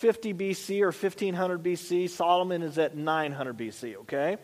[0.01, 4.39] 1250 BC or 1500 BC, Solomon is at 900 BC, okay?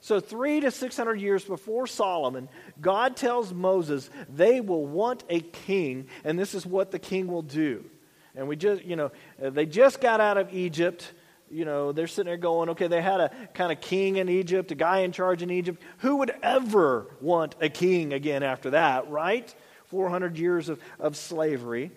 [0.00, 2.48] So, three to 600 years before Solomon,
[2.80, 7.42] God tells Moses they will want a king, and this is what the king will
[7.42, 7.84] do.
[8.34, 11.12] And we just, you know, they just got out of Egypt
[11.50, 14.70] you know, they're sitting there going, okay, they had a kind of king in Egypt,
[14.70, 15.82] a guy in charge in Egypt.
[15.98, 19.52] Who would ever want a king again after that, right?
[19.86, 21.90] 400 years of, of slavery.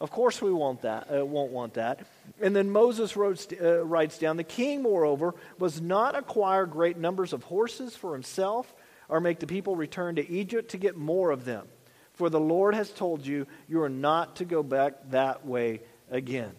[0.00, 2.06] Of course, we want that, uh, won't want that.
[2.40, 7.32] And then Moses wrote, uh, writes down the king, moreover, was not acquire great numbers
[7.32, 8.72] of horses for himself
[9.08, 11.66] or make the people return to Egypt to get more of them.
[12.14, 16.54] For the Lord has told you, you are not to go back that way again.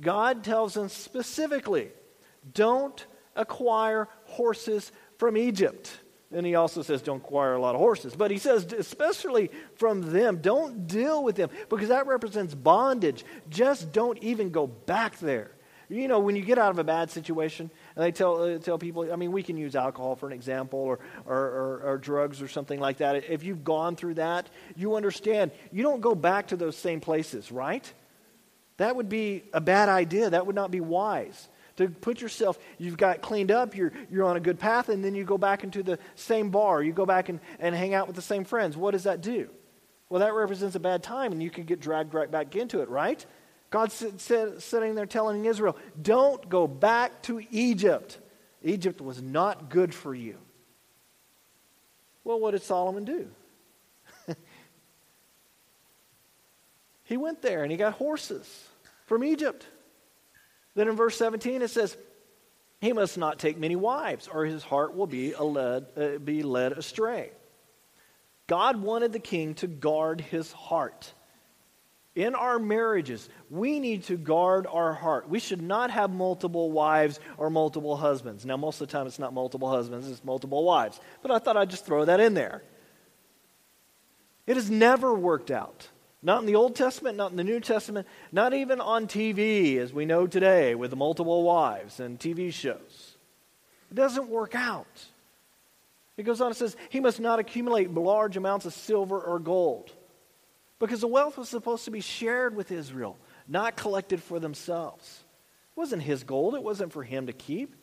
[0.00, 1.90] God tells them specifically
[2.52, 3.06] don't
[3.36, 5.98] acquire horses from Egypt.
[6.34, 8.14] And he also says, don't acquire a lot of horses.
[8.16, 13.24] But he says, especially from them, don't deal with them because that represents bondage.
[13.48, 15.52] Just don't even go back there.
[15.88, 18.78] You know, when you get out of a bad situation, and they tell, uh, tell
[18.78, 22.40] people, I mean, we can use alcohol for an example or, or, or, or drugs
[22.40, 23.30] or something like that.
[23.30, 25.50] If you've gone through that, you understand.
[25.72, 27.92] You don't go back to those same places, right?
[28.78, 30.30] That would be a bad idea.
[30.30, 31.48] That would not be wise.
[31.76, 35.14] To put yourself, you've got cleaned up, you're, you're on a good path, and then
[35.14, 36.82] you go back into the same bar.
[36.82, 38.76] You go back and, and hang out with the same friends.
[38.76, 39.50] What does that do?
[40.08, 42.88] Well, that represents a bad time, and you could get dragged right back into it,
[42.88, 43.24] right?
[43.70, 48.18] God's sitting there telling Israel, don't go back to Egypt.
[48.62, 50.38] Egypt was not good for you.
[52.22, 53.28] Well, what did Solomon do?
[57.04, 58.68] He went there and he got horses
[59.06, 59.66] from Egypt.
[60.74, 61.96] Then in verse 17 it says,
[62.80, 66.72] He must not take many wives, or his heart will be led, uh, be led
[66.72, 67.30] astray.
[68.46, 71.12] God wanted the king to guard his heart.
[72.14, 75.28] In our marriages, we need to guard our heart.
[75.28, 78.46] We should not have multiple wives or multiple husbands.
[78.46, 81.00] Now, most of the time, it's not multiple husbands, it's multiple wives.
[81.22, 82.62] But I thought I'd just throw that in there.
[84.46, 85.88] It has never worked out.
[86.24, 89.92] Not in the Old Testament, not in the New Testament, not even on TV as
[89.92, 93.16] we know today with multiple wives and TV shows.
[93.90, 94.86] It doesn't work out.
[96.16, 99.92] It goes on and says, He must not accumulate large amounts of silver or gold.
[100.78, 105.24] Because the wealth was supposed to be shared with Israel, not collected for themselves.
[105.76, 107.76] It wasn't his gold, it wasn't for him to keep.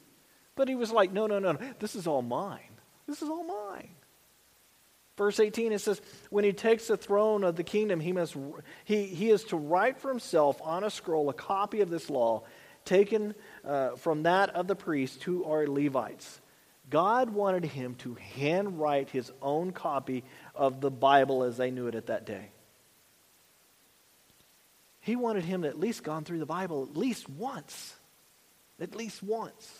[0.55, 1.59] But he was like, No, no, no, no.
[1.77, 2.59] this is all mine.
[3.05, 3.89] This is all mine.
[5.21, 8.35] Verse 18, it says, When he takes the throne of the kingdom, he, must,
[8.85, 12.41] he, he is to write for himself on a scroll a copy of this law,
[12.85, 16.41] taken uh, from that of the priests who are Levites.
[16.89, 20.23] God wanted him to handwrite his own copy
[20.55, 22.49] of the Bible as they knew it at that day.
[25.01, 27.93] He wanted him to at least gone through the Bible at least once.
[28.79, 29.71] At least once.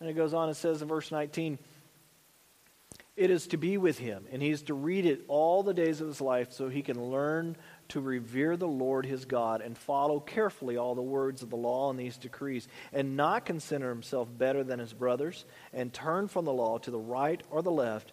[0.00, 1.58] And it goes on and says in verse 19,
[3.16, 6.00] it is to be with him, and he is to read it all the days
[6.00, 7.56] of his life so he can learn
[7.88, 11.90] to revere the Lord his God and follow carefully all the words of the law
[11.90, 16.52] and these decrees, and not consider himself better than his brothers, and turn from the
[16.52, 18.12] law to the right or the left,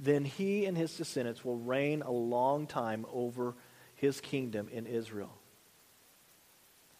[0.00, 3.54] then he and his descendants will reign a long time over
[3.96, 5.36] his kingdom in Israel.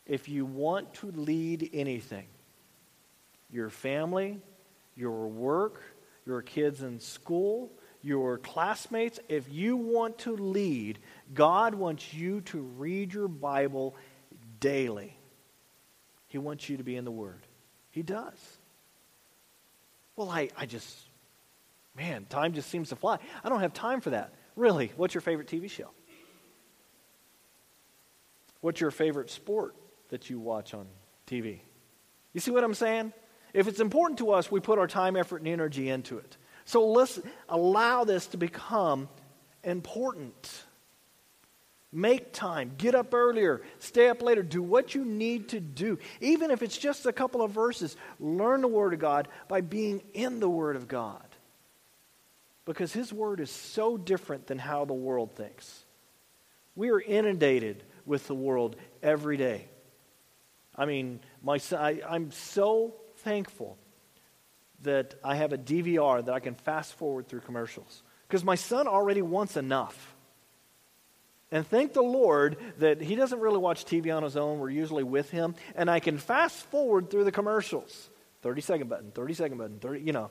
[0.04, 2.26] If you want to lead anything,
[3.50, 4.40] your family,
[4.96, 5.80] your work,
[6.28, 10.98] your kids in school, your classmates, if you want to lead,
[11.34, 13.96] God wants you to read your Bible
[14.60, 15.16] daily.
[16.28, 17.46] He wants you to be in the Word.
[17.90, 18.38] He does.
[20.14, 20.94] Well, I, I just,
[21.96, 23.18] man, time just seems to fly.
[23.42, 24.34] I don't have time for that.
[24.54, 25.88] Really, what's your favorite TV show?
[28.60, 29.74] What's your favorite sport
[30.10, 30.86] that you watch on
[31.26, 31.60] TV?
[32.32, 33.12] You see what I'm saying?
[33.58, 36.36] If it's important to us, we put our time, effort, and energy into it.
[36.64, 37.18] So let's
[37.48, 39.08] allow this to become
[39.64, 40.62] important.
[41.90, 42.70] Make time.
[42.78, 43.62] Get up earlier.
[43.80, 44.44] Stay up later.
[44.44, 45.98] Do what you need to do.
[46.20, 50.04] Even if it's just a couple of verses, learn the Word of God by being
[50.14, 51.26] in the Word of God.
[52.64, 55.84] Because His Word is so different than how the world thinks.
[56.76, 59.66] We are inundated with the world every day.
[60.76, 63.78] I mean, my son, I, I'm so thankful
[64.82, 68.02] that I have a DVR that I can fast forward through commercials.
[68.26, 70.14] Because my son already wants enough.
[71.50, 74.58] And thank the Lord that he doesn't really watch TV on his own.
[74.58, 75.54] We're usually with him.
[75.74, 78.10] And I can fast forward through the commercials
[78.42, 80.30] 30 second button, 30 second button, 30, you know.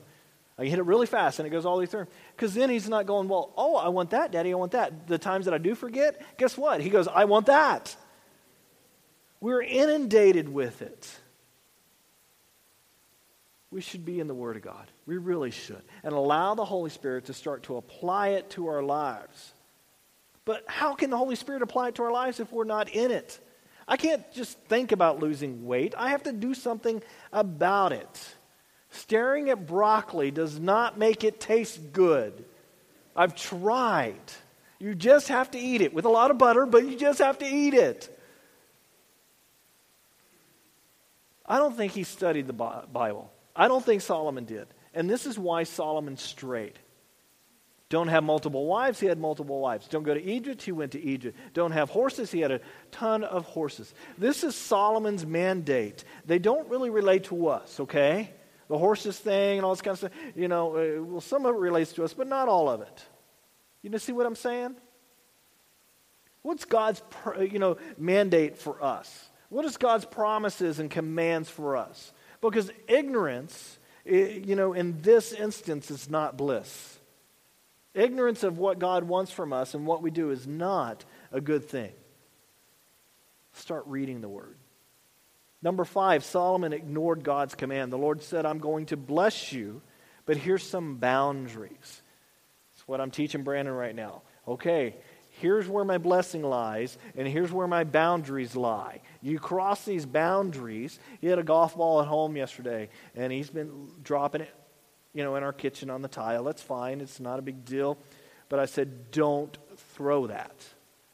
[0.60, 2.06] I hit it really fast and it goes all the way through.
[2.34, 5.06] Because then he's not going, well, oh, I want that, Daddy, I want that.
[5.06, 6.80] The times that I do forget, guess what?
[6.80, 7.94] He goes, I want that.
[9.40, 11.08] We're inundated with it.
[13.70, 14.86] We should be in the Word of God.
[15.06, 15.82] We really should.
[16.02, 19.52] And allow the Holy Spirit to start to apply it to our lives.
[20.44, 23.10] But how can the Holy Spirit apply it to our lives if we're not in
[23.10, 23.38] it?
[23.86, 25.94] I can't just think about losing weight.
[25.96, 27.02] I have to do something
[27.32, 28.34] about it.
[28.90, 32.44] Staring at broccoli does not make it taste good.
[33.14, 34.20] I've tried.
[34.78, 37.38] You just have to eat it with a lot of butter, but you just have
[37.40, 38.14] to eat it.
[41.44, 43.30] I don't think he studied the Bible.
[43.58, 44.68] I don't think Solomon did.
[44.94, 46.78] And this is why Solomon strayed.
[47.90, 49.88] Don't have multiple wives, he had multiple wives.
[49.88, 51.36] Don't go to Egypt, he went to Egypt.
[51.54, 53.92] Don't have horses, he had a ton of horses.
[54.18, 56.04] This is Solomon's mandate.
[56.26, 58.30] They don't really relate to us, okay?
[58.68, 61.54] The horses thing and all this kind of stuff, you know, uh, well, some of
[61.54, 63.04] it relates to us, but not all of it.
[63.82, 64.76] You know, see what I'm saying?
[66.42, 67.02] What's God's,
[67.40, 69.30] you know, mandate for us?
[69.48, 72.12] What is God's promises and commands for us?
[72.40, 76.98] Because ignorance, you know, in this instance is not bliss.
[77.94, 81.68] Ignorance of what God wants from us and what we do is not a good
[81.68, 81.92] thing.
[83.54, 84.56] Start reading the Word.
[85.62, 87.92] Number five, Solomon ignored God's command.
[87.92, 89.82] The Lord said, I'm going to bless you,
[90.26, 92.02] but here's some boundaries.
[92.72, 94.22] That's what I'm teaching Brandon right now.
[94.46, 94.94] Okay,
[95.40, 99.00] here's where my blessing lies, and here's where my boundaries lie.
[99.22, 100.98] You cross these boundaries.
[101.20, 104.54] He had a golf ball at home yesterday, and he's been dropping it
[105.14, 106.44] you know, in our kitchen on the tile.
[106.44, 107.00] That's fine.
[107.00, 107.98] It's not a big deal.
[108.48, 109.56] But I said, don't
[109.94, 110.54] throw that.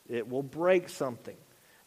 [0.09, 1.37] It will break something.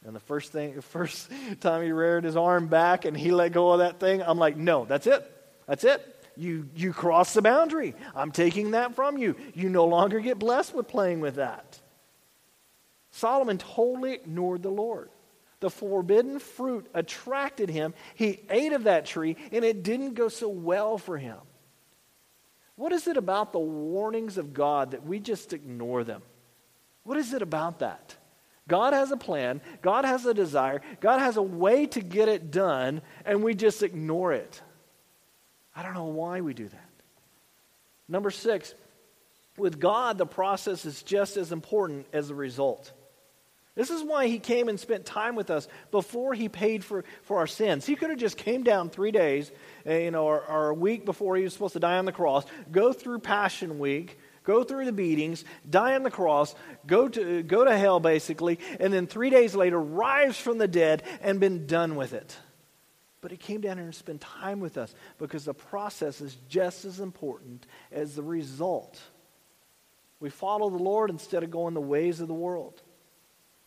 [0.06, 3.52] And the first thing, the first time he reared his arm back and he let
[3.52, 5.30] go of that thing, I'm like, no, that's it.
[5.68, 6.02] That's it.
[6.36, 7.96] You, you cross the boundary.
[8.16, 9.36] I'm taking that from you.
[9.54, 11.80] You no longer get blessed with playing with that.
[13.12, 15.10] Solomon totally ignored the Lord.
[15.60, 17.94] The forbidden fruit attracted him.
[18.16, 21.38] He ate of that tree, and it didn't go so well for him.
[22.76, 26.22] What is it about the warnings of God that we just ignore them?
[27.04, 28.16] What is it about that?
[28.68, 32.52] God has a plan, God has a desire, God has a way to get it
[32.52, 34.62] done, and we just ignore it.
[35.76, 36.90] I don't know why we do that.
[38.10, 38.76] Number six,
[39.58, 42.92] with God, the process is just as important as the result.
[43.78, 47.38] This is why he came and spent time with us before he paid for, for
[47.38, 47.86] our sins.
[47.86, 49.52] He could have just came down three days,
[49.86, 52.12] eh, you know, or, or a week before he was supposed to die on the
[52.12, 56.56] cross, go through Passion Week, go through the beatings, die on the cross,
[56.88, 61.04] go to, go to hell basically, and then three days later rise from the dead
[61.22, 62.36] and been done with it.
[63.22, 66.84] But he came down here and spent time with us because the process is just
[66.84, 69.00] as important as the result.
[70.20, 72.82] We follow the Lord instead of going the ways of the world.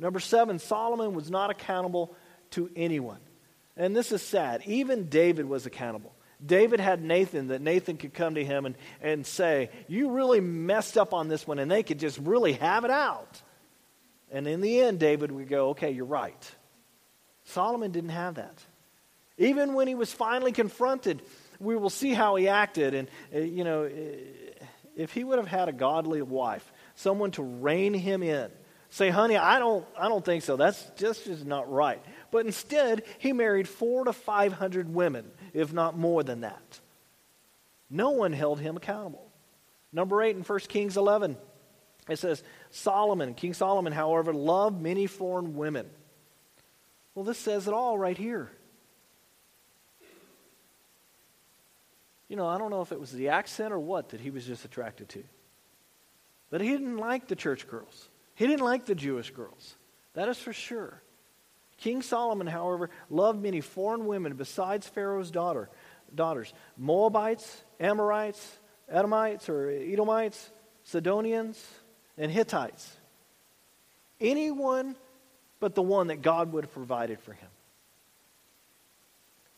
[0.00, 2.16] Number seven, Solomon was not accountable
[2.52, 3.20] to anyone.
[3.76, 4.62] And this is sad.
[4.66, 6.14] Even David was accountable.
[6.44, 10.96] David had Nathan that Nathan could come to him and, and say, You really messed
[10.96, 13.42] up on this one, and they could just really have it out.
[14.32, 16.50] And in the end, David would go, Okay, you're right.
[17.44, 18.58] Solomon didn't have that.
[19.36, 21.20] Even when he was finally confronted,
[21.58, 22.94] we will see how he acted.
[22.94, 23.90] And, uh, you know,
[24.96, 28.50] if he would have had a godly wife, someone to rein him in,
[28.90, 30.56] say, honey, I don't, I don't think so.
[30.56, 32.02] That's just, just not right.
[32.30, 36.80] But instead, he married four to 500 women, if not more than that.
[37.88, 39.26] No one held him accountable.
[39.92, 41.36] Number eight in 1 Kings 11,
[42.08, 45.88] it says, Solomon, King Solomon, however, loved many foreign women.
[47.14, 48.50] Well, this says it all right here.
[52.28, 54.46] You know, I don't know if it was the accent or what that he was
[54.46, 55.24] just attracted to.
[56.48, 58.08] But he didn't like the church girls.
[58.40, 59.76] He didn't like the Jewish girls.
[60.14, 61.02] That is for sure.
[61.76, 65.68] King Solomon, however, loved many foreign women besides Pharaoh's daughter,
[66.14, 70.50] daughters Moabites, Amorites, Edomites or Edomites,
[70.84, 71.62] Sidonians,
[72.16, 72.90] and Hittites.
[74.18, 74.96] Anyone
[75.58, 77.48] but the one that God would have provided for him.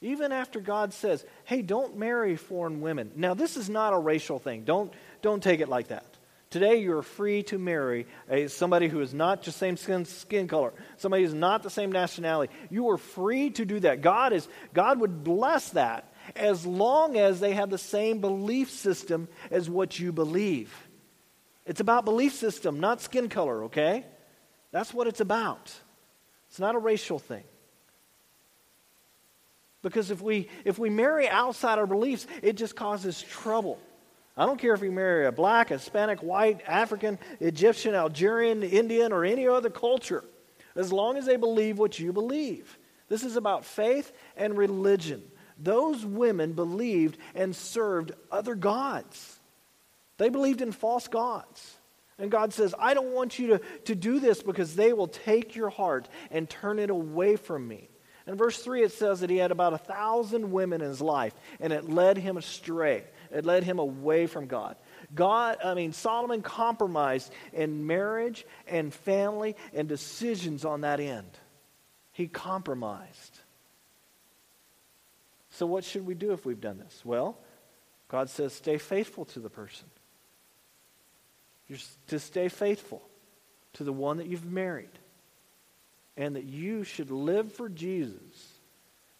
[0.00, 3.12] Even after God says, hey, don't marry foreign women.
[3.14, 4.64] Now, this is not a racial thing.
[4.64, 6.11] Don't, don't take it like that.
[6.52, 10.74] Today, you're free to marry a, somebody who is not the same skin, skin color,
[10.98, 12.52] somebody who's not the same nationality.
[12.68, 14.02] You are free to do that.
[14.02, 19.28] God, is, God would bless that as long as they have the same belief system
[19.50, 20.70] as what you believe.
[21.64, 24.04] It's about belief system, not skin color, okay?
[24.72, 25.72] That's what it's about.
[26.50, 27.44] It's not a racial thing.
[29.80, 33.78] Because if we, if we marry outside our beliefs, it just causes trouble.
[34.36, 39.24] I don't care if you marry a black, Hispanic, white, African, Egyptian, Algerian, Indian, or
[39.24, 40.24] any other culture,
[40.74, 42.78] as long as they believe what you believe.
[43.08, 45.22] This is about faith and religion.
[45.58, 49.38] Those women believed and served other gods,
[50.18, 51.76] they believed in false gods.
[52.18, 55.56] And God says, I don't want you to, to do this because they will take
[55.56, 57.88] your heart and turn it away from me.
[58.26, 61.34] In verse 3, it says that he had about a thousand women in his life,
[61.58, 63.04] and it led him astray.
[63.32, 64.76] It led him away from God.
[65.14, 71.30] God, I mean, Solomon compromised in marriage and family and decisions on that end.
[72.12, 73.38] He compromised.
[75.50, 77.02] So, what should we do if we've done this?
[77.04, 77.38] Well,
[78.08, 79.86] God says, stay faithful to the person.
[81.68, 81.78] You're
[82.08, 83.02] to stay faithful
[83.74, 84.90] to the one that you've married
[86.16, 88.58] and that you should live for Jesus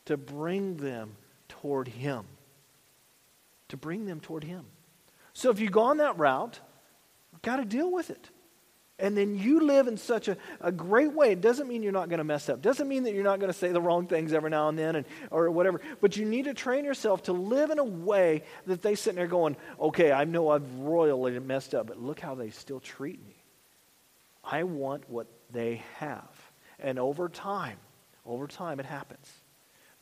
[0.04, 1.16] to bring them
[1.48, 2.24] toward Him.
[3.72, 4.66] To bring them toward Him.
[5.32, 6.60] So if you've gone that route,
[7.32, 8.28] you've got to deal with it.
[8.98, 11.32] And then you live in such a, a great way.
[11.32, 12.60] It doesn't mean you're not going to mess up.
[12.60, 14.96] Doesn't mean that you're not going to say the wrong things every now and then
[14.96, 15.80] and, or whatever.
[16.02, 19.26] But you need to train yourself to live in a way that they sit there
[19.26, 23.42] going, okay, I know I've royally messed up, but look how they still treat me.
[24.44, 26.30] I want what they have.
[26.78, 27.78] And over time,
[28.26, 29.32] over time, it happens.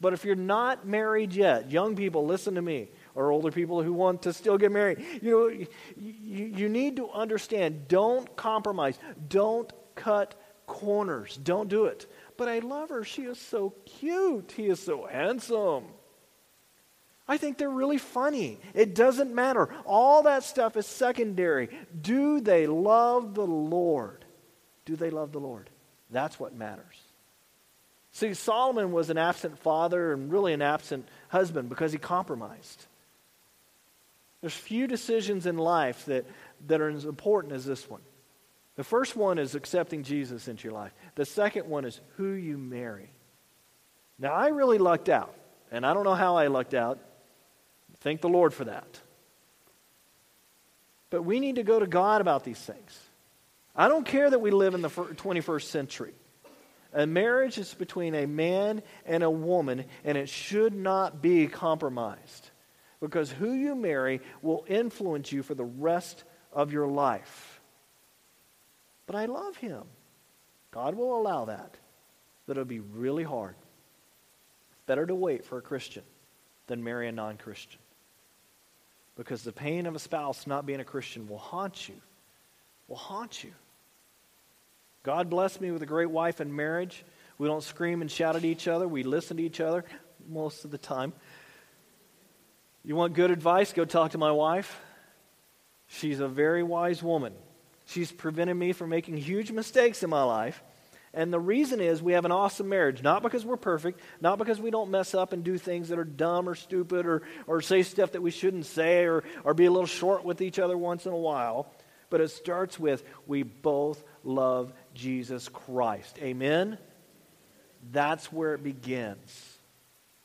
[0.00, 3.92] But if you're not married yet, young people, listen to me, or older people who
[3.92, 8.98] want to still get married, you know, you, you need to understand don't compromise,
[9.28, 10.34] don't cut
[10.66, 12.06] corners, don't do it.
[12.36, 13.04] But I love her.
[13.04, 14.52] She is so cute.
[14.56, 15.84] He is so handsome.
[17.28, 18.58] I think they're really funny.
[18.74, 19.68] It doesn't matter.
[19.84, 21.68] All that stuff is secondary.
[22.00, 24.24] Do they love the Lord?
[24.84, 25.70] Do they love the Lord?
[26.10, 26.96] That's what matters.
[28.12, 32.86] See, Solomon was an absent father and really an absent husband because he compromised.
[34.40, 36.26] There's few decisions in life that,
[36.66, 38.00] that are as important as this one.
[38.76, 40.94] The first one is accepting Jesus into your life.
[41.14, 43.10] The second one is who you marry.
[44.18, 45.34] Now, I really lucked out,
[45.70, 46.98] and I don't know how I lucked out.
[48.00, 49.00] Thank the Lord for that.
[51.10, 52.98] But we need to go to God about these things.
[53.74, 56.14] I don't care that we live in the 21st century.
[56.92, 62.49] A marriage is between a man and a woman, and it should not be compromised.
[63.00, 67.60] Because who you marry will influence you for the rest of your life.
[69.06, 69.82] But I love him.
[70.70, 71.76] God will allow that.
[72.46, 73.54] But it'll be really hard.
[74.86, 76.02] Better to wait for a Christian
[76.66, 77.80] than marry a non Christian.
[79.16, 81.96] Because the pain of a spouse not being a Christian will haunt you.
[82.88, 83.52] Will haunt you.
[85.02, 87.04] God blessed me with a great wife and marriage.
[87.38, 88.86] We don't scream and shout at each other.
[88.86, 89.84] We listen to each other
[90.28, 91.12] most of the time.
[92.84, 93.72] You want good advice?
[93.72, 94.80] Go talk to my wife.
[95.86, 97.34] She's a very wise woman.
[97.86, 100.62] She's prevented me from making huge mistakes in my life.
[101.12, 103.02] And the reason is we have an awesome marriage.
[103.02, 106.04] Not because we're perfect, not because we don't mess up and do things that are
[106.04, 109.70] dumb or stupid or, or say stuff that we shouldn't say or, or be a
[109.70, 111.72] little short with each other once in a while.
[112.10, 116.16] But it starts with we both love Jesus Christ.
[116.20, 116.78] Amen?
[117.90, 119.56] That's where it begins.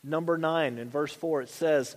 [0.03, 1.95] Number nine, in verse 4, it says,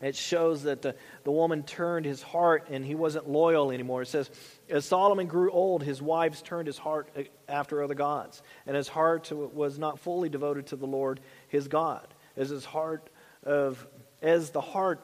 [0.00, 0.94] it shows that the,
[1.24, 4.02] the woman turned his heart and he wasn't loyal anymore.
[4.02, 4.30] It says,
[4.68, 8.88] As Solomon grew old, his wives turned his heart uh, after other gods, and his
[8.88, 12.06] heart was not fully devoted to the Lord his God.
[12.36, 13.08] As his heart
[13.42, 13.86] of
[14.20, 15.00] as the heart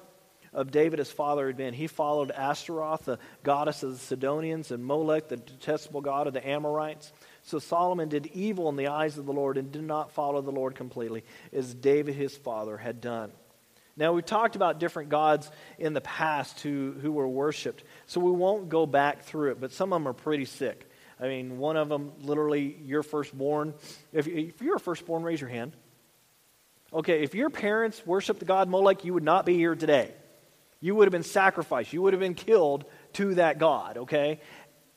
[0.53, 1.72] of David, his father, had been.
[1.72, 6.47] He followed Ashtaroth, the goddess of the Sidonians, and Molech, the detestable god of the
[6.47, 7.12] Amorites.
[7.43, 10.51] So Solomon did evil in the eyes of the Lord and did not follow the
[10.51, 13.32] Lord completely, as David, his father, had done.
[13.97, 18.30] Now, we've talked about different gods in the past who, who were worshiped, so we
[18.30, 20.88] won't go back through it, but some of them are pretty sick.
[21.20, 23.74] I mean, one of them, literally, your firstborn.
[24.12, 25.76] If, if you're a firstborn, raise your hand.
[26.93, 30.12] Okay, if your parents worshiped the god Molech, you would not be here today.
[30.80, 31.93] You would have been sacrificed.
[31.93, 32.84] You would have been killed
[33.14, 34.40] to that god, okay?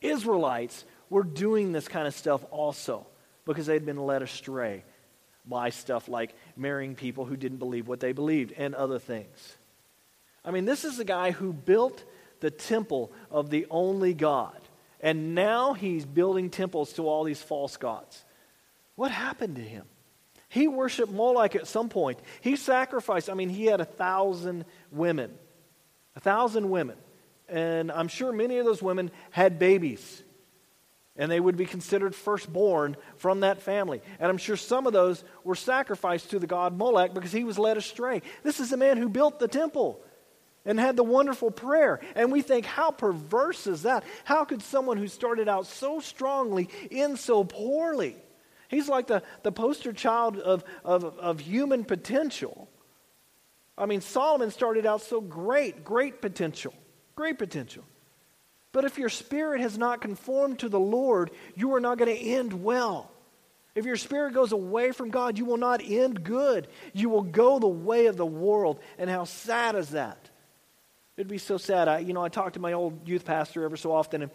[0.02, 3.06] Israelites were doing this kind of stuff also
[3.46, 4.84] because they'd been led astray
[5.48, 9.58] by stuff like marrying people who didn't believe what they believed and other things.
[10.44, 12.04] I mean, this is the guy who built
[12.40, 14.60] the temple of the only God.
[15.02, 18.24] And now he's building temples to all these false gods.
[18.96, 19.86] What happened to him?
[20.50, 22.20] He worshiped Moloch at some point.
[22.42, 25.32] He sacrificed, I mean, he had a thousand women.
[26.16, 26.96] A thousand women.
[27.50, 30.24] And I'm sure many of those women had babies.
[31.18, 34.02] And they would be considered firstborn from that family.
[34.20, 37.58] And I'm sure some of those were sacrificed to the god Moloch because he was
[37.58, 38.22] led astray.
[38.44, 40.02] This is the man who built the temple
[40.66, 42.02] and had the wonderful prayer.
[42.16, 44.04] And we think, how perverse is that?
[44.24, 48.18] How could someone who started out so strongly end so poorly?
[48.68, 52.68] He's like the, the poster child of, of, of human potential.
[53.78, 56.74] I mean, Solomon started out so great, great potential,
[57.16, 57.84] great potential.
[58.76, 62.22] But if your spirit has not conformed to the Lord, you are not going to
[62.22, 63.10] end well.
[63.74, 66.68] If your spirit goes away from God, you will not end good.
[66.92, 68.82] You will go the way of the world.
[68.98, 70.30] And how sad is that?
[71.16, 71.88] It'd be so sad.
[71.88, 74.32] I, you know, I talk to my old youth pastor ever so often, and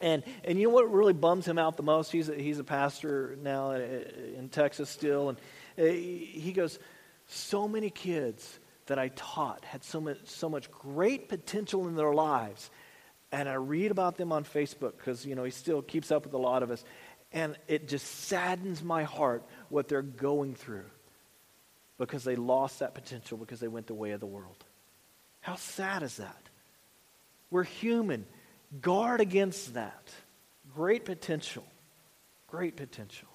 [0.00, 2.10] and, and you know what really bums him out the most?
[2.10, 5.28] He's a, he's a pastor now in Texas still.
[5.28, 5.38] And
[5.78, 6.80] uh, he goes,
[7.28, 12.12] So many kids that I taught had so much, so much great potential in their
[12.12, 12.70] lives.
[13.32, 16.34] And I read about them on Facebook because, you know, he still keeps up with
[16.34, 16.84] a lot of us.
[17.32, 20.84] And it just saddens my heart what they're going through
[21.98, 24.64] because they lost that potential because they went the way of the world.
[25.40, 26.48] How sad is that?
[27.50, 28.26] We're human.
[28.80, 30.10] Guard against that.
[30.74, 31.64] Great potential.
[32.48, 33.28] Great potential.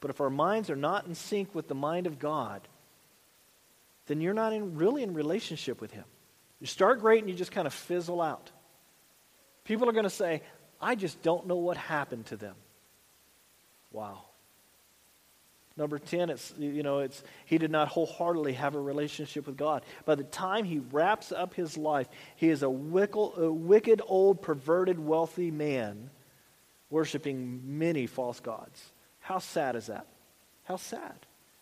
[0.00, 2.66] But if our minds are not in sync with the mind of God,
[4.06, 6.04] then you're not in, really in relationship with Him.
[6.60, 8.50] You start great and you just kind of fizzle out.
[9.66, 10.42] People are going to say,
[10.80, 12.54] I just don't know what happened to them.
[13.92, 14.22] Wow.
[15.76, 19.82] Number 10, it's, you know, it's, he did not wholeheartedly have a relationship with God.
[20.06, 24.40] By the time he wraps up his life, he is a wicked, a wicked old,
[24.40, 26.10] perverted, wealthy man
[26.88, 28.92] worshiping many false gods.
[29.20, 30.06] How sad is that?
[30.64, 31.14] How sad.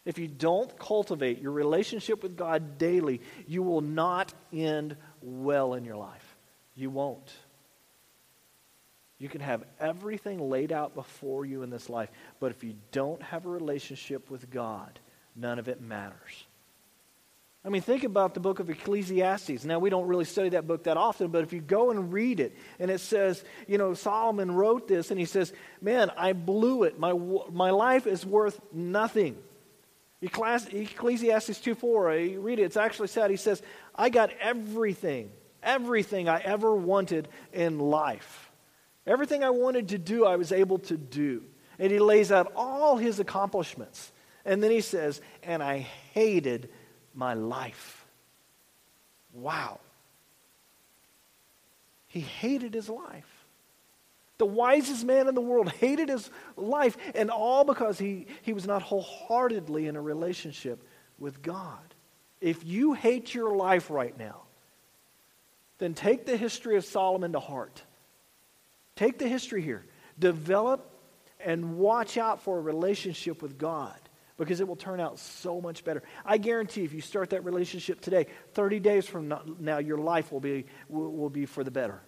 [0.05, 5.85] If you don't cultivate your relationship with God daily, you will not end well in
[5.85, 6.37] your life.
[6.77, 7.33] You won't.
[9.19, 12.11] You can have everything laid out before you in this life,
[12.41, 14.99] but if you don't have a relationship with God,
[15.37, 16.45] none of it matters.
[17.67, 19.65] I mean, think about the book of Ecclesiastes.
[19.65, 22.39] Now, we don't really study that book that often, but if you go and read
[22.39, 26.83] it, and it says, you know, Solomon wrote this, and he says, Man, I blew
[26.83, 26.99] it.
[26.99, 27.15] My,
[27.51, 29.39] my life is worth nothing.
[30.21, 33.62] Ecclesiastes 2 4, you read it, it's actually said, he says,
[33.95, 35.31] I got everything,
[35.62, 38.51] everything I ever wanted in life.
[39.07, 41.43] Everything I wanted to do, I was able to do.
[41.79, 44.13] And he lays out all his accomplishments.
[44.45, 45.79] And then he says, and I
[46.13, 46.69] hated
[47.15, 48.07] my life.
[49.33, 49.81] Wow.
[52.09, 53.45] He hated his life.
[54.39, 58.67] The wisest man in the world hated his life, and all because he, he was
[58.67, 60.83] not wholeheartedly in a relationship
[61.19, 61.95] with God.
[62.41, 64.43] If you hate your life right now,
[65.79, 67.83] then take the history of Solomon to heart
[68.97, 69.84] Take the history here.
[70.18, 70.90] Develop
[71.40, 73.99] and watch out for a relationship with God
[74.36, 76.03] because it will turn out so much better.
[76.24, 80.40] I guarantee if you start that relationship today, 30 days from now, your life will
[80.40, 82.01] be, will, be for the better.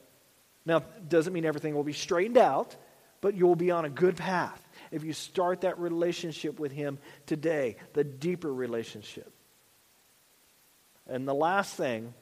[0.65, 2.75] Now, doesn't mean everything will be straightened out,
[3.21, 4.61] but you will be on a good path
[4.91, 9.33] if you start that relationship with Him today, the deeper relationship.
[11.07, 12.15] And the last thing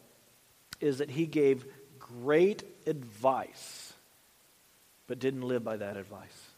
[0.80, 1.66] is that He gave
[1.98, 3.83] great advice
[5.06, 6.48] but didn't live by that advice.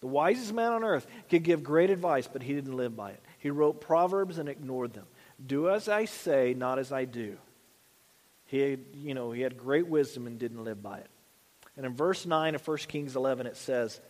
[0.00, 3.22] The wisest man on earth could give great advice, but he didn't live by it.
[3.38, 5.06] He wrote Proverbs and ignored them.
[5.44, 7.36] Do as I say, not as I do.
[8.46, 11.10] He, had, you know, he had great wisdom and didn't live by it.
[11.76, 14.00] And in verse 9 of 1 Kings 11, it says,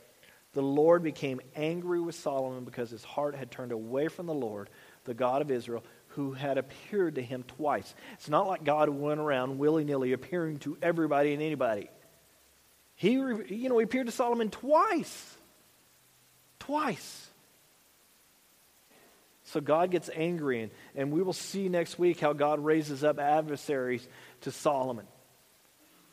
[0.53, 4.69] The Lord became angry with Solomon because his heart had turned away from the Lord,
[5.05, 7.95] the God of Israel, who had appeared to him twice.
[8.15, 11.89] It's not like God went around willy nilly appearing to everybody and anybody.
[12.97, 15.37] He, you know, he appeared to Solomon twice.
[16.59, 17.29] Twice.
[19.45, 23.21] So God gets angry, and, and we will see next week how God raises up
[23.21, 24.07] adversaries
[24.41, 25.07] to Solomon.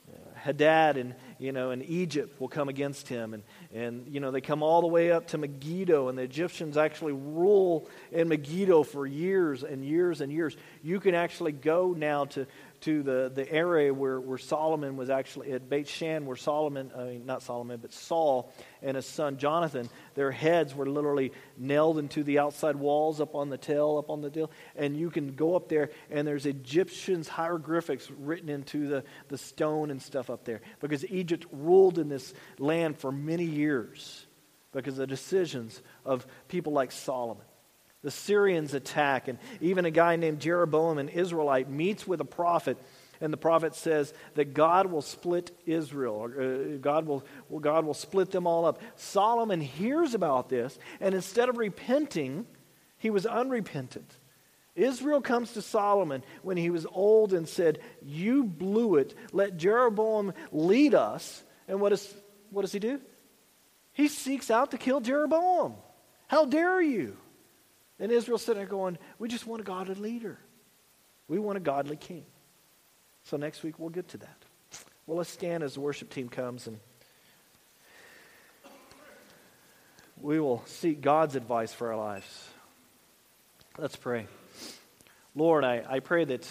[0.08, 4.32] Uh, Hadad and you know and Egypt will come against him and and you know
[4.32, 8.84] they come all the way up to Megiddo and the Egyptians actually rule in Megiddo
[8.84, 10.58] for years and years and years.
[10.84, 12.46] You can actually go now to
[12.84, 17.04] to the, the area where, where Solomon was actually at Beit Shan, where Solomon, I
[17.06, 22.24] mean, not Solomon, but Saul and his son Jonathan, their heads were literally nailed into
[22.24, 24.52] the outside walls up on the tel, up on the deal.
[24.76, 29.90] And you can go up there, and there's Egyptians' hieroglyphics written into the, the stone
[29.90, 30.60] and stuff up there.
[30.82, 34.26] Because Egypt ruled in this land for many years
[34.74, 37.46] because of the decisions of people like Solomon.
[38.04, 42.78] The Syrians attack, and even a guy named Jeroboam, an Israelite, meets with a prophet,
[43.22, 46.24] and the prophet says that God will split Israel.
[46.26, 47.24] Uh, God, will,
[47.62, 48.82] God will split them all up.
[48.98, 52.46] Solomon hears about this, and instead of repenting,
[52.98, 54.18] he was unrepentant.
[54.76, 59.14] Israel comes to Solomon when he was old and said, You blew it.
[59.32, 61.44] Let Jeroboam lead us.
[61.68, 62.14] And what, is,
[62.50, 63.00] what does he do?
[63.94, 65.76] He seeks out to kill Jeroboam.
[66.28, 67.18] How dare you?
[68.04, 70.38] And Israel's sitting there going, We just want a godly leader.
[71.30, 72.26] We want a godly king.
[73.24, 74.38] So next week we'll get to that.
[75.08, 76.82] Well, let's stand as the worship team comes and
[80.22, 82.50] we will seek God's advice for our lives.
[83.78, 84.28] Let's pray.
[85.34, 86.46] Lord, I, I pray that,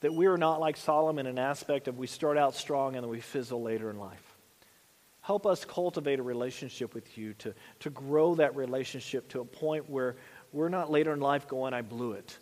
[0.00, 3.04] that we are not like Solomon in an aspect of we start out strong and
[3.04, 4.31] then we fizzle later in life.
[5.22, 9.88] Help us cultivate a relationship with you to, to grow that relationship to a point
[9.88, 10.16] where
[10.52, 12.36] we're not later in life going, I blew it.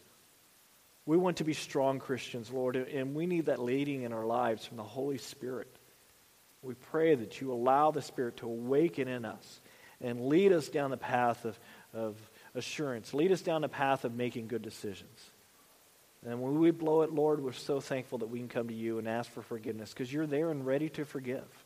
[1.06, 4.64] We want to be strong Christians, Lord, and we need that leading in our lives
[4.64, 5.68] from the Holy Spirit.
[6.62, 9.60] We pray that you allow the Spirit to awaken in us
[10.00, 11.58] and lead us down the path of,
[11.92, 12.16] of
[12.54, 15.30] assurance, lead us down the path of making good decisions.
[16.26, 18.98] And when we blow it, Lord, we're so thankful that we can come to you
[18.98, 21.59] and ask for forgiveness because you're there and ready to forgive.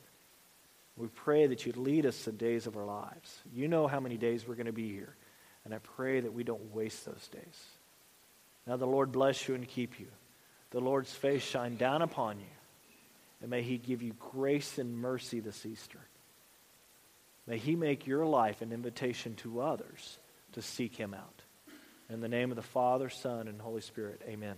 [0.97, 3.43] We pray that you'd lead us the days of our lives.
[3.53, 5.15] You know how many days we're going to be here.
[5.65, 7.65] And I pray that we don't waste those days.
[8.67, 10.07] Now the Lord bless you and keep you.
[10.71, 12.47] The Lord's face shine down upon you.
[13.41, 16.01] And may he give you grace and mercy this Easter.
[17.47, 20.19] May he make your life an invitation to others
[20.53, 21.43] to seek him out.
[22.09, 24.57] In the name of the Father, Son, and Holy Spirit, amen.